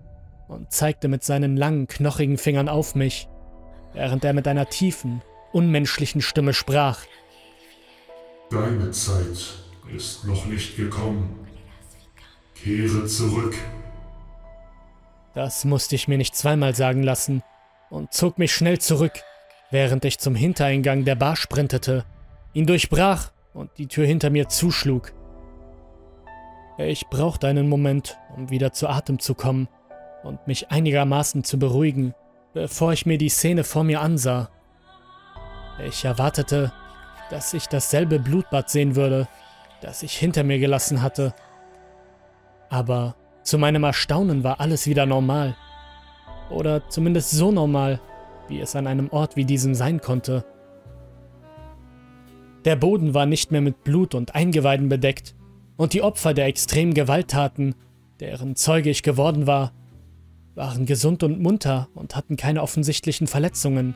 und 0.48 0.72
zeigte 0.72 1.08
mit 1.08 1.24
seinen 1.24 1.58
langen, 1.58 1.88
knochigen 1.88 2.38
Fingern 2.38 2.70
auf 2.70 2.94
mich, 2.94 3.28
während 3.92 4.24
er 4.24 4.32
mit 4.32 4.48
einer 4.48 4.70
tiefen, 4.70 5.20
unmenschlichen 5.52 6.22
Stimme 6.22 6.54
sprach. 6.54 7.00
Deine 8.50 8.92
Zeit 8.92 9.58
ist 9.94 10.24
noch 10.24 10.46
nicht 10.46 10.74
gekommen. 10.74 11.46
Kehre 12.54 13.04
zurück. 13.04 13.56
Das 15.34 15.66
musste 15.66 15.96
ich 15.96 16.08
mir 16.08 16.16
nicht 16.16 16.34
zweimal 16.34 16.74
sagen 16.74 17.02
lassen 17.02 17.42
und 17.90 18.14
zog 18.14 18.38
mich 18.38 18.54
schnell 18.54 18.78
zurück, 18.78 19.22
während 19.70 20.04
ich 20.04 20.18
zum 20.18 20.34
Hintereingang 20.34 21.04
der 21.04 21.14
Bar 21.14 21.36
sprintete, 21.36 22.04
ihn 22.52 22.66
durchbrach 22.66 23.30
und 23.54 23.70
die 23.78 23.86
Tür 23.86 24.06
hinter 24.06 24.30
mir 24.30 24.48
zuschlug. 24.48 25.12
Ich 26.78 27.08
brauchte 27.08 27.46
einen 27.46 27.68
Moment, 27.68 28.18
um 28.36 28.50
wieder 28.50 28.72
zu 28.72 28.88
Atem 28.88 29.18
zu 29.18 29.34
kommen 29.34 29.68
und 30.22 30.46
mich 30.46 30.70
einigermaßen 30.70 31.44
zu 31.44 31.58
beruhigen, 31.58 32.14
bevor 32.54 32.92
ich 32.92 33.06
mir 33.06 33.18
die 33.18 33.28
Szene 33.28 33.64
vor 33.64 33.84
mir 33.84 34.00
ansah. 34.00 34.50
Ich 35.86 36.04
erwartete, 36.04 36.72
dass 37.30 37.54
ich 37.54 37.66
dasselbe 37.66 38.18
Blutbad 38.18 38.68
sehen 38.70 38.96
würde, 38.96 39.28
das 39.80 40.02
ich 40.02 40.16
hinter 40.16 40.42
mir 40.42 40.58
gelassen 40.58 41.02
hatte. 41.02 41.34
Aber 42.68 43.14
zu 43.42 43.58
meinem 43.58 43.84
Erstaunen 43.84 44.44
war 44.44 44.60
alles 44.60 44.86
wieder 44.86 45.06
normal. 45.06 45.56
Oder 46.50 46.88
zumindest 46.88 47.30
so 47.30 47.52
normal, 47.52 48.00
wie 48.50 48.60
es 48.60 48.76
an 48.76 48.86
einem 48.86 49.08
Ort 49.10 49.36
wie 49.36 49.44
diesem 49.44 49.74
sein 49.74 50.00
konnte. 50.00 50.44
Der 52.66 52.76
Boden 52.76 53.14
war 53.14 53.24
nicht 53.24 53.52
mehr 53.52 53.62
mit 53.62 53.84
Blut 53.84 54.14
und 54.14 54.34
Eingeweiden 54.34 54.90
bedeckt, 54.90 55.34
und 55.78 55.94
die 55.94 56.02
Opfer 56.02 56.34
der 56.34 56.44
extremen 56.44 56.92
Gewalttaten, 56.92 57.74
deren 58.18 58.54
Zeuge 58.54 58.90
ich 58.90 59.02
geworden 59.02 59.46
war, 59.46 59.72
waren 60.54 60.84
gesund 60.84 61.22
und 61.22 61.40
munter 61.40 61.88
und 61.94 62.16
hatten 62.16 62.36
keine 62.36 62.60
offensichtlichen 62.60 63.26
Verletzungen. 63.26 63.94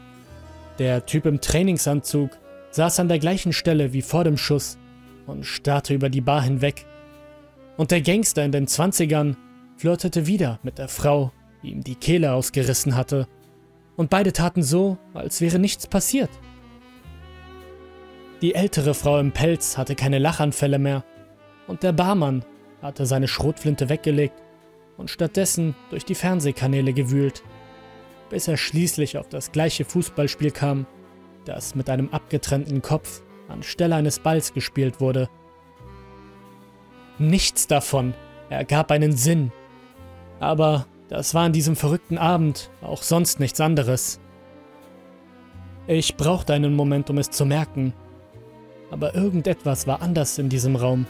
Der 0.79 1.05
Typ 1.05 1.27
im 1.27 1.43
Trainingsanzug 1.43 2.31
saß 2.71 3.01
an 3.01 3.09
der 3.09 3.19
gleichen 3.19 3.53
Stelle 3.53 3.93
wie 3.93 4.01
vor 4.01 4.25
dem 4.25 4.39
Schuss 4.39 4.79
und 5.27 5.45
starrte 5.45 5.93
über 5.93 6.09
die 6.09 6.23
Bar 6.23 6.41
hinweg. 6.41 6.87
Und 7.77 7.91
der 7.91 8.01
Gangster 8.01 8.45
in 8.45 8.53
den 8.53 8.67
Zwanzigern 8.67 9.37
flirtete 9.77 10.27
wieder 10.27 10.61
mit 10.63 10.79
der 10.79 10.89
Frau, 10.89 11.33
die 11.63 11.71
ihm 11.71 11.85
die 11.85 11.97
Kehle 11.97 12.33
ausgerissen 12.33 12.97
hatte 12.97 13.27
und 13.97 14.11
beide 14.11 14.33
taten 14.33 14.63
so, 14.63 14.99
als 15.13 15.41
wäre 15.41 15.59
nichts 15.59 15.87
passiert. 15.87 16.31
Die 18.43 18.55
ältere 18.55 18.95
Frau 18.95 19.19
im 19.19 19.33
Pelz 19.33 19.79
hatte 19.79 19.95
keine 19.95 20.19
Lachanfälle 20.19 20.79
mehr 20.79 21.05
und 21.67 21.83
der 21.83 21.93
Barmann 21.93 22.45
hatte 22.83 23.07
seine 23.07 23.29
Schrotflinte 23.29 23.89
weggelegt 23.89 24.43
und 24.97 25.11
stattdessen 25.11 25.75
durch 25.91 26.05
die 26.05 26.15
Fernsehkanäle 26.15 26.93
gewühlt, 26.93 27.43
bis 28.31 28.49
er 28.49 28.57
schließlich 28.57 29.19
auf 29.19 29.29
das 29.29 29.53
gleiche 29.53 29.85
Fußballspiel 29.85 30.51
kam, 30.51 30.87
das 31.45 31.75
mit 31.75 31.89
einem 31.89 32.11
abgetrennten 32.11 32.83
Kopf 32.83 33.23
anstelle 33.49 33.95
eines 33.95 34.19
Balls 34.19 34.53
gespielt 34.53 35.01
wurde. 35.01 35.29
Nichts 37.19 37.67
davon 37.67 38.15
ergab 38.51 38.91
einen 38.91 39.17
Sinn, 39.17 39.53
aber 40.41 40.87
das 41.15 41.33
war 41.33 41.45
an 41.45 41.53
diesem 41.53 41.77
verrückten 41.77 42.19
Abend 42.19 42.71
auch 42.83 43.05
sonst 43.05 43.39
nichts 43.39 43.61
anderes. 43.61 44.19
Ich 45.87 46.17
brauchte 46.17 46.53
einen 46.53 46.75
Moment, 46.75 47.09
um 47.09 47.19
es 47.19 47.31
zu 47.31 47.47
merken, 47.47 47.95
aber 48.91 49.15
irgendetwas 49.15 49.87
war 49.87 50.03
anders 50.03 50.39
in 50.39 50.49
diesem 50.49 50.75
Raum. 50.75 51.07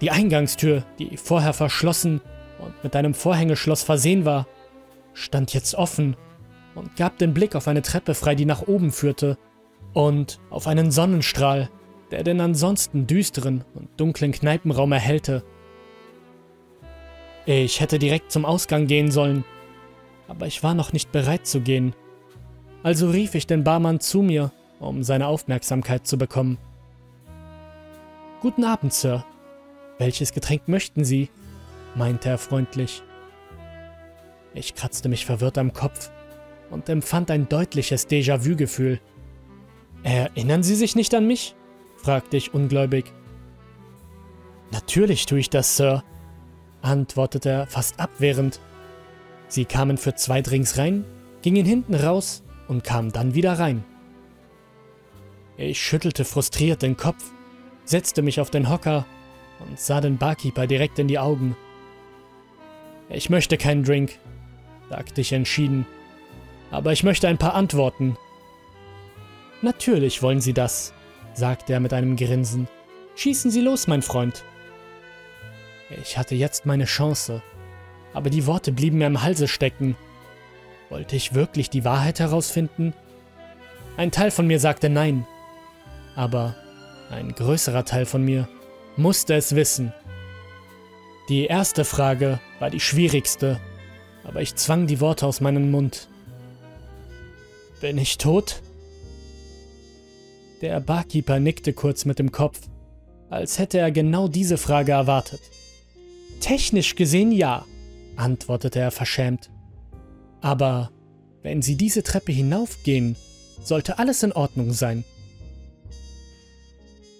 Die 0.00 0.10
Eingangstür, 0.10 0.82
die 0.98 1.18
vorher 1.18 1.52
verschlossen 1.52 2.22
und 2.58 2.72
mit 2.82 2.96
einem 2.96 3.12
Vorhängeschloss 3.12 3.82
versehen 3.82 4.24
war, 4.24 4.46
stand 5.12 5.52
jetzt 5.52 5.74
offen 5.74 6.16
und 6.74 6.96
gab 6.96 7.18
den 7.18 7.34
Blick 7.34 7.56
auf 7.56 7.68
eine 7.68 7.82
Treppe 7.82 8.14
frei, 8.14 8.34
die 8.34 8.46
nach 8.46 8.66
oben 8.66 8.92
führte, 8.92 9.36
und 9.92 10.40
auf 10.48 10.66
einen 10.66 10.90
Sonnenstrahl, 10.90 11.68
der 12.10 12.24
den 12.24 12.40
ansonsten 12.40 13.06
düsteren 13.06 13.62
und 13.74 13.90
dunklen 13.98 14.32
Kneipenraum 14.32 14.90
erhellte. 14.90 15.44
Ich 17.46 17.80
hätte 17.80 17.98
direkt 17.98 18.32
zum 18.32 18.46
Ausgang 18.46 18.86
gehen 18.86 19.10
sollen, 19.10 19.44
aber 20.28 20.46
ich 20.46 20.62
war 20.62 20.74
noch 20.74 20.92
nicht 20.92 21.12
bereit 21.12 21.46
zu 21.46 21.60
gehen. 21.60 21.94
Also 22.82 23.10
rief 23.10 23.34
ich 23.34 23.46
den 23.46 23.64
Barmann 23.64 24.00
zu 24.00 24.22
mir, 24.22 24.50
um 24.80 25.02
seine 25.02 25.26
Aufmerksamkeit 25.26 26.06
zu 26.06 26.16
bekommen. 26.16 26.58
Guten 28.40 28.64
Abend, 28.64 28.94
Sir. 28.94 29.24
Welches 29.98 30.32
Getränk 30.32 30.68
möchten 30.68 31.04
Sie? 31.04 31.28
meinte 31.94 32.28
er 32.28 32.38
freundlich. 32.38 33.02
Ich 34.54 34.74
kratzte 34.74 35.08
mich 35.08 35.26
verwirrt 35.26 35.58
am 35.58 35.72
Kopf 35.72 36.10
und 36.70 36.88
empfand 36.88 37.30
ein 37.30 37.48
deutliches 37.48 38.08
Déjà-vu-Gefühl. 38.08 39.00
Erinnern 40.02 40.62
Sie 40.62 40.74
sich 40.74 40.96
nicht 40.96 41.14
an 41.14 41.26
mich? 41.26 41.54
fragte 41.96 42.36
ich 42.36 42.54
ungläubig. 42.54 43.12
Natürlich 44.72 45.26
tue 45.26 45.38
ich 45.38 45.50
das, 45.50 45.76
Sir, 45.76 46.02
antwortete 46.84 47.48
er 47.48 47.66
fast 47.66 48.00
abwehrend. 48.00 48.60
Sie 49.48 49.64
kamen 49.64 49.96
für 49.98 50.14
zwei 50.14 50.42
Drinks 50.42 50.78
rein, 50.78 51.04
gingen 51.42 51.66
hinten 51.66 51.94
raus 51.94 52.42
und 52.68 52.84
kamen 52.84 53.12
dann 53.12 53.34
wieder 53.34 53.58
rein. 53.58 53.84
Ich 55.56 55.80
schüttelte 55.80 56.24
frustriert 56.24 56.82
den 56.82 56.96
Kopf, 56.96 57.32
setzte 57.84 58.22
mich 58.22 58.40
auf 58.40 58.50
den 58.50 58.68
Hocker 58.68 59.06
und 59.60 59.78
sah 59.78 60.00
den 60.00 60.18
Barkeeper 60.18 60.66
direkt 60.66 60.98
in 60.98 61.08
die 61.08 61.18
Augen. 61.18 61.56
Ich 63.08 63.30
möchte 63.30 63.56
keinen 63.56 63.84
Drink, 63.84 64.18
sagte 64.88 65.20
ich 65.20 65.32
entschieden, 65.32 65.86
aber 66.70 66.92
ich 66.92 67.04
möchte 67.04 67.28
ein 67.28 67.38
paar 67.38 67.54
Antworten. 67.54 68.16
Natürlich 69.62 70.22
wollen 70.22 70.40
Sie 70.40 70.52
das, 70.52 70.92
sagte 71.34 71.72
er 71.72 71.80
mit 71.80 71.92
einem 71.92 72.16
Grinsen. 72.16 72.68
Schießen 73.14 73.50
Sie 73.50 73.60
los, 73.60 73.86
mein 73.86 74.02
Freund. 74.02 74.44
Ich 76.00 76.18
hatte 76.18 76.34
jetzt 76.34 76.66
meine 76.66 76.84
Chance, 76.84 77.42
aber 78.12 78.30
die 78.30 78.46
Worte 78.46 78.72
blieben 78.72 78.98
mir 78.98 79.06
im 79.06 79.22
Halse 79.22 79.48
stecken. 79.48 79.96
Wollte 80.90 81.16
ich 81.16 81.34
wirklich 81.34 81.70
die 81.70 81.84
Wahrheit 81.84 82.20
herausfinden? 82.20 82.94
Ein 83.96 84.10
Teil 84.10 84.30
von 84.30 84.46
mir 84.46 84.60
sagte 84.60 84.88
nein. 84.88 85.26
Aber 86.16 86.54
ein 87.10 87.34
größerer 87.34 87.84
Teil 87.84 88.06
von 88.06 88.24
mir 88.24 88.48
musste 88.96 89.34
es 89.34 89.54
wissen. 89.54 89.92
Die 91.28 91.46
erste 91.46 91.84
Frage 91.84 92.38
war 92.58 92.70
die 92.70 92.80
schwierigste, 92.80 93.60
aber 94.24 94.42
ich 94.42 94.56
zwang 94.56 94.86
die 94.86 95.00
Worte 95.00 95.26
aus 95.26 95.40
meinem 95.40 95.70
Mund. 95.70 96.08
Bin 97.80 97.98
ich 97.98 98.18
tot? 98.18 98.62
Der 100.60 100.80
Barkeeper 100.80 101.40
nickte 101.40 101.72
kurz 101.72 102.04
mit 102.04 102.18
dem 102.18 102.30
Kopf, 102.30 102.60
als 103.30 103.58
hätte 103.58 103.78
er 103.78 103.90
genau 103.90 104.28
diese 104.28 104.58
Frage 104.58 104.92
erwartet. 104.92 105.40
Technisch 106.44 106.94
gesehen 106.94 107.32
ja, 107.32 107.64
antwortete 108.16 108.78
er 108.78 108.90
verschämt. 108.90 109.48
Aber 110.42 110.90
wenn 111.42 111.62
Sie 111.62 111.74
diese 111.74 112.02
Treppe 112.02 112.32
hinaufgehen, 112.32 113.16
sollte 113.62 113.98
alles 113.98 114.22
in 114.22 114.32
Ordnung 114.32 114.74
sein. 114.74 115.04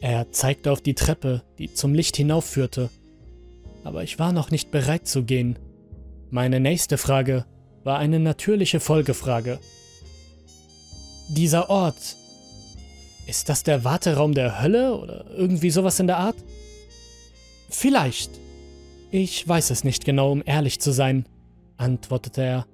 Er 0.03 0.31
zeigte 0.31 0.71
auf 0.71 0.83
die 0.83 0.93
Treppe, 0.93 1.41
die 1.57 1.73
zum 1.73 1.95
Licht 1.95 2.19
hinaufführte, 2.19 2.91
aber 3.83 4.03
ich 4.03 4.19
war 4.19 4.35
noch 4.35 4.51
nicht 4.51 4.71
bereit 4.71 5.09
zu 5.09 5.23
gehen. 5.23 5.59
Meine 6.29 6.61
nächste 6.61 6.99
Frage 6.99 7.47
war 7.83 7.99
eine 7.99 8.21
natürliche 8.21 8.79
Folgefrage. 8.79 9.59
Dieser 11.31 11.71
Ort, 11.71 12.19
ist 13.27 13.49
das 13.49 13.63
der 13.63 13.85
Warteraum 13.85 14.35
der 14.35 14.61
Hölle 14.61 14.95
oder 14.95 15.25
irgendwie 15.31 15.71
sowas 15.71 15.99
in 15.99 16.09
der 16.09 16.19
Art? 16.19 16.37
Vielleicht. 17.71 18.44
Ich 19.17 19.47
weiß 19.47 19.71
es 19.71 19.85
nicht 19.85 20.05
genau, 20.05 20.33
um 20.33 20.43
ehrlich 20.45 20.81
zu 20.81 20.91
sein, 20.91 21.25
antwortete 21.77 22.43
er. 22.43 22.67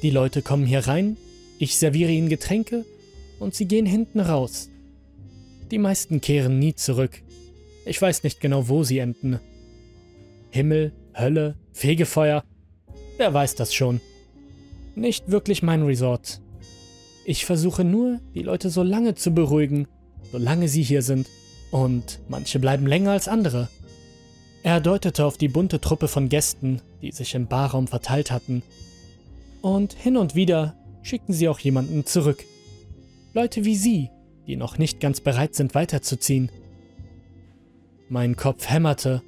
Die 0.00 0.10
Leute 0.10 0.40
kommen 0.40 0.64
hier 0.64 0.86
rein, 0.86 1.16
ich 1.58 1.76
serviere 1.76 2.12
ihnen 2.12 2.28
Getränke 2.28 2.84
und 3.40 3.56
sie 3.56 3.66
gehen 3.66 3.84
hinten 3.84 4.20
raus. 4.20 4.70
Die 5.72 5.78
meisten 5.78 6.20
kehren 6.20 6.60
nie 6.60 6.76
zurück. 6.76 7.20
Ich 7.84 8.00
weiß 8.00 8.22
nicht 8.22 8.40
genau, 8.40 8.68
wo 8.68 8.84
sie 8.84 8.98
enden. 8.98 9.40
Himmel, 10.50 10.92
Hölle, 11.18 11.56
Fegefeuer, 11.72 12.44
wer 13.16 13.34
weiß 13.34 13.56
das 13.56 13.74
schon. 13.74 14.00
Nicht 14.94 15.32
wirklich 15.32 15.64
mein 15.64 15.82
Resort. 15.82 16.42
Ich 17.24 17.44
versuche 17.44 17.82
nur, 17.82 18.20
die 18.36 18.42
Leute 18.42 18.70
so 18.70 18.84
lange 18.84 19.16
zu 19.16 19.32
beruhigen, 19.32 19.88
solange 20.30 20.68
sie 20.68 20.84
hier 20.84 21.02
sind. 21.02 21.28
Und 21.72 22.20
manche 22.28 22.60
bleiben 22.60 22.86
länger 22.86 23.10
als 23.10 23.26
andere. 23.26 23.68
Er 24.66 24.80
deutete 24.80 25.24
auf 25.24 25.38
die 25.38 25.46
bunte 25.46 25.80
Truppe 25.80 26.08
von 26.08 26.28
Gästen, 26.28 26.82
die 27.00 27.12
sich 27.12 27.36
im 27.36 27.46
Barraum 27.46 27.86
verteilt 27.86 28.32
hatten. 28.32 28.64
Und 29.62 29.92
hin 29.92 30.16
und 30.16 30.34
wieder 30.34 30.74
schickten 31.02 31.32
sie 31.32 31.48
auch 31.48 31.60
jemanden 31.60 32.04
zurück. 32.04 32.44
Leute 33.32 33.64
wie 33.64 33.76
Sie, 33.76 34.10
die 34.48 34.56
noch 34.56 34.76
nicht 34.76 34.98
ganz 34.98 35.20
bereit 35.20 35.54
sind 35.54 35.76
weiterzuziehen. 35.76 36.50
Mein 38.08 38.34
Kopf 38.34 38.68
hämmerte 38.68 39.22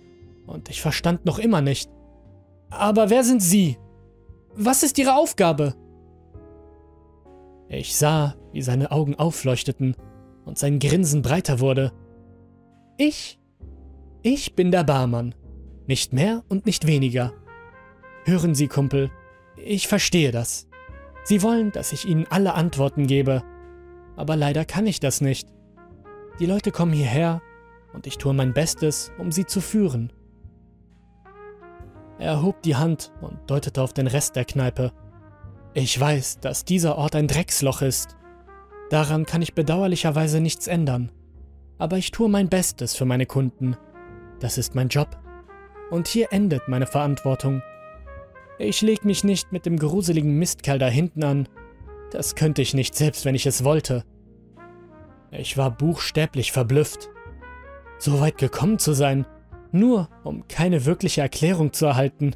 und 0.49 0.71
ich 0.71 0.83
verstand 0.83 1.25
noch 1.25 1.39
immer 1.39 1.61
nicht. 1.61 1.89
Aber 2.71 3.09
wer 3.09 3.23
sind 3.23 3.41
Sie? 3.41 3.79
Was 4.57 4.83
ist 4.83 4.99
Ihre 4.99 5.15
Aufgabe? 5.15 5.77
Ich 7.69 7.95
sah, 7.95 8.35
wie 8.53 8.63
seine 8.63 8.91
Augen 8.91 9.15
aufleuchteten 9.15 9.95
und 10.45 10.59
sein 10.59 10.81
Grinsen 10.81 11.23
breiter 11.23 11.61
wurde. 11.61 11.93
Ich? 12.97 13.39
Ich 14.23 14.55
bin 14.55 14.71
der 14.71 14.85
Barmann. 14.85 15.35
Nicht 15.87 16.13
mehr 16.13 16.43
und 16.49 16.67
nicht 16.67 16.87
weniger. 16.87 17.33
Hören 18.25 18.55
Sie, 18.55 18.67
Kumpel, 18.67 19.11
ich 19.57 19.89
verstehe 19.89 20.33
das. 20.33 20.69
Sie 21.25 21.43
wollen, 21.43 21.73
dass 21.73 21.93
ich 21.93 22.07
Ihnen 22.07 22.27
alle 22.29 22.55
Antworten 22.55 23.07
gebe. 23.07 23.43
Aber 24.17 24.35
leider 24.35 24.65
kann 24.65 24.87
ich 24.87 24.99
das 24.99 25.21
nicht. 25.21 25.49
Die 26.41 26.47
Leute 26.47 26.73
kommen 26.73 26.93
hierher 26.93 27.43
und 27.93 28.07
ich 28.07 28.19
tue 28.19 28.35
mein 28.35 28.53
Bestes, 28.53 29.13
um 29.19 29.33
sie 29.33 29.47
zu 29.47 29.61
führen. 29.61 30.13
Er 32.19 32.43
hob 32.43 32.63
die 32.63 32.77
Hand 32.77 33.13
und 33.21 33.39
deutete 33.47 33.81
auf 33.83 33.93
den 33.93 34.09
Rest 34.09 34.37
der 34.37 34.45
Kneipe. 34.45 34.93
Ich 35.75 35.99
weiß, 35.99 36.41
dass 36.41 36.65
dieser 36.65 36.99
Ort 36.99 37.15
ein 37.15 37.29
Drecksloch 37.29 37.83
ist. 37.83 38.17
Daran 38.91 39.27
kann 39.27 39.43
ich 39.43 39.55
bedauerlicherweise 39.55 40.41
nichts 40.41 40.67
ändern. 40.67 41.13
Aber 41.79 41.97
ich 41.97 42.11
tue 42.11 42.29
mein 42.29 42.49
Bestes 42.49 42.97
für 42.97 43.05
meine 43.05 43.27
Kunden. 43.27 43.77
Das 44.41 44.59
ist 44.59 44.75
mein 44.75 44.89
Job. 44.89 45.19
Und 45.91 46.09
hier 46.09 46.33
endet 46.33 46.69
meine 46.69 46.87
Verantwortung. 46.87 47.63
Ich 48.59 48.83
leg 48.83 49.05
mich 49.05 49.25
nicht 49.25 49.53
mit 49.53 49.67
dem 49.67 49.79
gruseligen 49.79 50.39
Mistkerl 50.39 50.79
da 50.79 50.89
hinten 50.89 51.25
an. 51.25 51.49
Das 52.11 52.35
könnte 52.35 52.63
ich 52.63 52.75
nicht, 52.75 52.95
selbst 52.95 53.25
wenn 53.25 53.35
ich 53.35 53.47
es 53.47 53.65
wollte. 53.65 54.05
Ich 55.31 55.57
war 55.57 55.71
buchstäblich 55.71 56.53
verblüfft. 56.53 57.11
So 57.99 58.21
weit 58.21 58.39
gekommen 58.39 58.79
zu 58.79 58.93
sein, 58.93 59.27
nur 59.73 60.09
um 60.25 60.49
keine 60.49 60.87
wirkliche 60.87 61.21
Erklärung 61.21 61.73
zu 61.73 61.87
erhalten. 61.87 62.35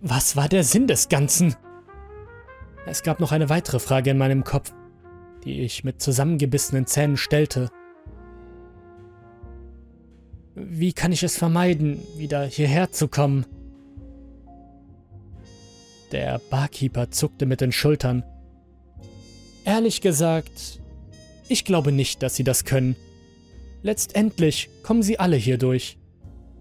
Was 0.00 0.36
war 0.36 0.48
der 0.48 0.64
Sinn 0.64 0.86
des 0.86 1.08
Ganzen? 1.08 1.54
Es 2.86 3.02
gab 3.02 3.20
noch 3.20 3.32
eine 3.32 3.48
weitere 3.48 3.78
Frage 3.78 4.10
in 4.10 4.18
meinem 4.18 4.44
Kopf, 4.44 4.74
die 5.44 5.62
ich 5.62 5.84
mit 5.84 6.02
zusammengebissenen 6.02 6.86
Zähnen 6.86 7.16
stellte. 7.16 7.70
Wie 10.54 10.92
kann 10.92 11.12
ich 11.12 11.22
es 11.22 11.36
vermeiden, 11.36 12.00
wieder 12.16 12.44
hierher 12.44 12.92
zu 12.92 13.08
kommen? 13.08 13.46
Der 16.12 16.40
Barkeeper 16.50 17.10
zuckte 17.10 17.46
mit 17.46 17.60
den 17.60 17.72
Schultern. 17.72 18.22
Ehrlich 19.64 20.00
gesagt, 20.00 20.80
ich 21.48 21.64
glaube 21.64 21.90
nicht, 21.90 22.22
dass 22.22 22.36
Sie 22.36 22.44
das 22.44 22.64
können. 22.64 22.96
Letztendlich 23.82 24.70
kommen 24.82 25.02
Sie 25.02 25.18
alle 25.18 25.36
hier 25.36 25.58
durch. 25.58 25.98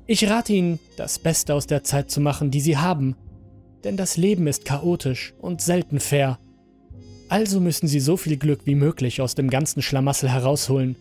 Ich 0.07 0.29
rate 0.29 0.53
Ihnen, 0.53 0.79
das 0.97 1.19
Beste 1.19 1.53
aus 1.53 1.67
der 1.67 1.83
Zeit 1.83 2.09
zu 2.09 2.19
machen, 2.19 2.51
die 2.51 2.61
Sie 2.61 2.77
haben 2.77 3.15
denn 3.83 3.97
das 3.97 4.17
Leben 4.17 4.47
ist 4.47 4.65
chaotisch 4.65 5.33
und 5.39 5.61
selten 5.61 5.99
fair. 5.99 6.39
Also 7.29 7.59
müssen 7.59 7.87
sie 7.87 7.99
so 7.99 8.17
viel 8.17 8.37
Glück 8.37 8.61
wie 8.65 8.75
möglich 8.75 9.21
aus 9.21 9.35
dem 9.35 9.49
ganzen 9.49 9.81
Schlamassel 9.81 10.29
herausholen. 10.29 10.95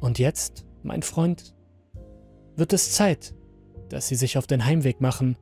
Und 0.00 0.18
jetzt, 0.18 0.64
mein 0.82 1.02
Freund, 1.02 1.54
wird 2.56 2.72
es 2.72 2.92
Zeit, 2.92 3.34
dass 3.88 4.08
sie 4.08 4.16
sich 4.16 4.38
auf 4.38 4.46
den 4.46 4.64
Heimweg 4.64 5.00
machen. 5.00 5.36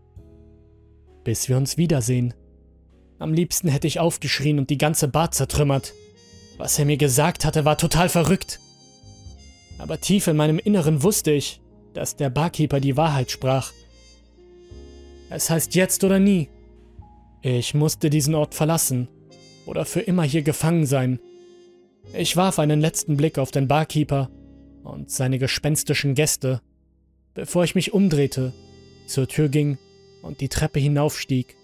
Bis 1.24 1.48
wir 1.48 1.56
uns 1.56 1.76
wiedersehen. 1.76 2.34
Am 3.18 3.32
liebsten 3.32 3.68
hätte 3.68 3.86
ich 3.86 4.00
aufgeschrien 4.00 4.58
und 4.58 4.70
die 4.70 4.78
ganze 4.78 5.08
Bar 5.08 5.30
zertrümmert. 5.30 5.92
Was 6.56 6.78
er 6.78 6.84
mir 6.84 6.96
gesagt 6.96 7.44
hatte, 7.44 7.64
war 7.64 7.76
total 7.76 8.08
verrückt. 8.08 8.60
Aber 9.78 10.00
tief 10.00 10.26
in 10.26 10.36
meinem 10.36 10.58
Inneren 10.58 11.02
wusste 11.02 11.32
ich, 11.32 11.60
dass 11.94 12.16
der 12.16 12.30
Barkeeper 12.30 12.80
die 12.80 12.96
Wahrheit 12.96 13.30
sprach 13.30 13.72
es 15.30 15.50
heißt 15.50 15.74
jetzt 15.74 16.04
oder 16.04 16.18
nie. 16.18 16.48
Ich 17.42 17.74
musste 17.74 18.10
diesen 18.10 18.34
Ort 18.34 18.54
verlassen 18.54 19.08
oder 19.66 19.84
für 19.84 20.00
immer 20.00 20.22
hier 20.22 20.42
gefangen 20.42 20.86
sein. 20.86 21.20
Ich 22.14 22.36
warf 22.36 22.58
einen 22.58 22.80
letzten 22.80 23.16
Blick 23.16 23.38
auf 23.38 23.50
den 23.50 23.68
Barkeeper 23.68 24.30
und 24.82 25.10
seine 25.10 25.38
gespenstischen 25.38 26.14
Gäste, 26.14 26.62
bevor 27.34 27.64
ich 27.64 27.74
mich 27.74 27.92
umdrehte, 27.92 28.52
zur 29.06 29.28
Tür 29.28 29.48
ging 29.48 29.78
und 30.22 30.40
die 30.40 30.48
Treppe 30.48 30.80
hinaufstieg, 30.80 31.56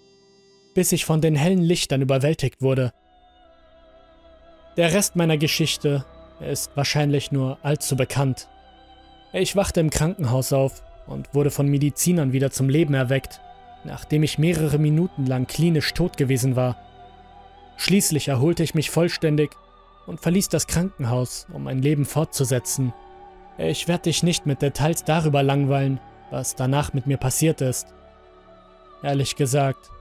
bis 0.73 0.91
ich 0.91 1.05
von 1.05 1.21
den 1.21 1.35
hellen 1.35 1.61
Lichtern 1.61 2.01
überwältigt 2.01 2.61
wurde. 2.61 2.93
Der 4.77 4.93
Rest 4.93 5.15
meiner 5.15 5.37
Geschichte 5.37 6.05
ist 6.39 6.71
wahrscheinlich 6.75 7.31
nur 7.31 7.59
allzu 7.63 7.95
bekannt. 7.95 8.49
Ich 9.33 9.55
wachte 9.55 9.79
im 9.79 9.89
Krankenhaus 9.89 10.53
auf 10.53 10.83
und 11.07 11.33
wurde 11.33 11.51
von 11.51 11.67
Medizinern 11.67 12.33
wieder 12.33 12.51
zum 12.51 12.69
Leben 12.69 12.93
erweckt 12.93 13.39
nachdem 13.85 14.23
ich 14.23 14.37
mehrere 14.37 14.77
Minuten 14.77 15.25
lang 15.25 15.47
klinisch 15.47 15.93
tot 15.93 16.17
gewesen 16.17 16.55
war. 16.55 16.77
Schließlich 17.77 18.27
erholte 18.27 18.63
ich 18.63 18.73
mich 18.73 18.89
vollständig 18.89 19.51
und 20.05 20.19
verließ 20.19 20.49
das 20.49 20.67
Krankenhaus, 20.67 21.47
um 21.51 21.63
mein 21.63 21.81
Leben 21.81 22.05
fortzusetzen. 22.05 22.93
Ich 23.57 23.87
werde 23.87 24.03
dich 24.03 24.23
nicht 24.23 24.45
mit 24.45 24.61
Details 24.61 25.03
darüber 25.03 25.41
langweilen, 25.41 25.99
was 26.29 26.55
danach 26.55 26.93
mit 26.93 27.07
mir 27.07 27.17
passiert 27.17 27.61
ist. 27.61 27.87
Ehrlich 29.01 29.35
gesagt, 29.35 29.91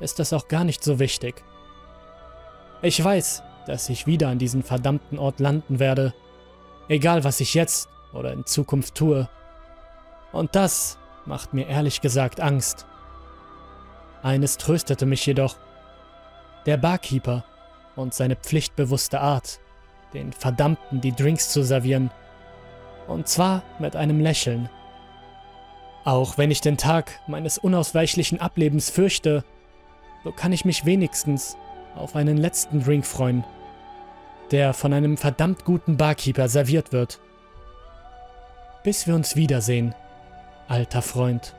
ist 0.00 0.18
das 0.18 0.32
auch 0.32 0.48
gar 0.48 0.64
nicht 0.64 0.82
so 0.82 0.98
wichtig. 0.98 1.42
Ich 2.82 3.02
weiß, 3.02 3.42
dass 3.66 3.88
ich 3.90 4.06
wieder 4.06 4.28
an 4.28 4.38
diesem 4.38 4.62
verdammten 4.62 5.18
Ort 5.18 5.40
landen 5.40 5.78
werde, 5.78 6.14
egal 6.88 7.24
was 7.24 7.40
ich 7.40 7.54
jetzt 7.54 7.90
oder 8.12 8.32
in 8.32 8.46
Zukunft 8.46 8.94
tue. 8.94 9.28
Und 10.32 10.56
das 10.56 10.98
macht 11.26 11.52
mir 11.52 11.66
ehrlich 11.66 12.00
gesagt 12.00 12.40
Angst. 12.40 12.86
Eines 14.22 14.56
tröstete 14.56 15.06
mich 15.06 15.24
jedoch. 15.26 15.56
Der 16.66 16.76
Barkeeper 16.76 17.44
und 17.96 18.14
seine 18.14 18.36
pflichtbewusste 18.36 19.20
Art, 19.20 19.60
den 20.14 20.32
Verdammten 20.32 21.00
die 21.00 21.14
Drinks 21.14 21.50
zu 21.50 21.62
servieren. 21.62 22.10
Und 23.10 23.26
zwar 23.26 23.64
mit 23.80 23.96
einem 23.96 24.20
Lächeln. 24.20 24.70
Auch 26.04 26.38
wenn 26.38 26.52
ich 26.52 26.60
den 26.60 26.76
Tag 26.76 27.20
meines 27.26 27.58
unausweichlichen 27.58 28.40
Ablebens 28.40 28.88
fürchte, 28.88 29.44
so 30.22 30.30
kann 30.30 30.52
ich 30.52 30.64
mich 30.64 30.84
wenigstens 30.84 31.56
auf 31.96 32.14
einen 32.14 32.36
letzten 32.36 32.84
Drink 32.84 33.04
freuen, 33.04 33.44
der 34.52 34.74
von 34.74 34.92
einem 34.92 35.16
verdammt 35.16 35.64
guten 35.64 35.96
Barkeeper 35.96 36.48
serviert 36.48 36.92
wird. 36.92 37.20
Bis 38.84 39.08
wir 39.08 39.16
uns 39.16 39.34
wiedersehen, 39.34 39.92
alter 40.68 41.02
Freund. 41.02 41.56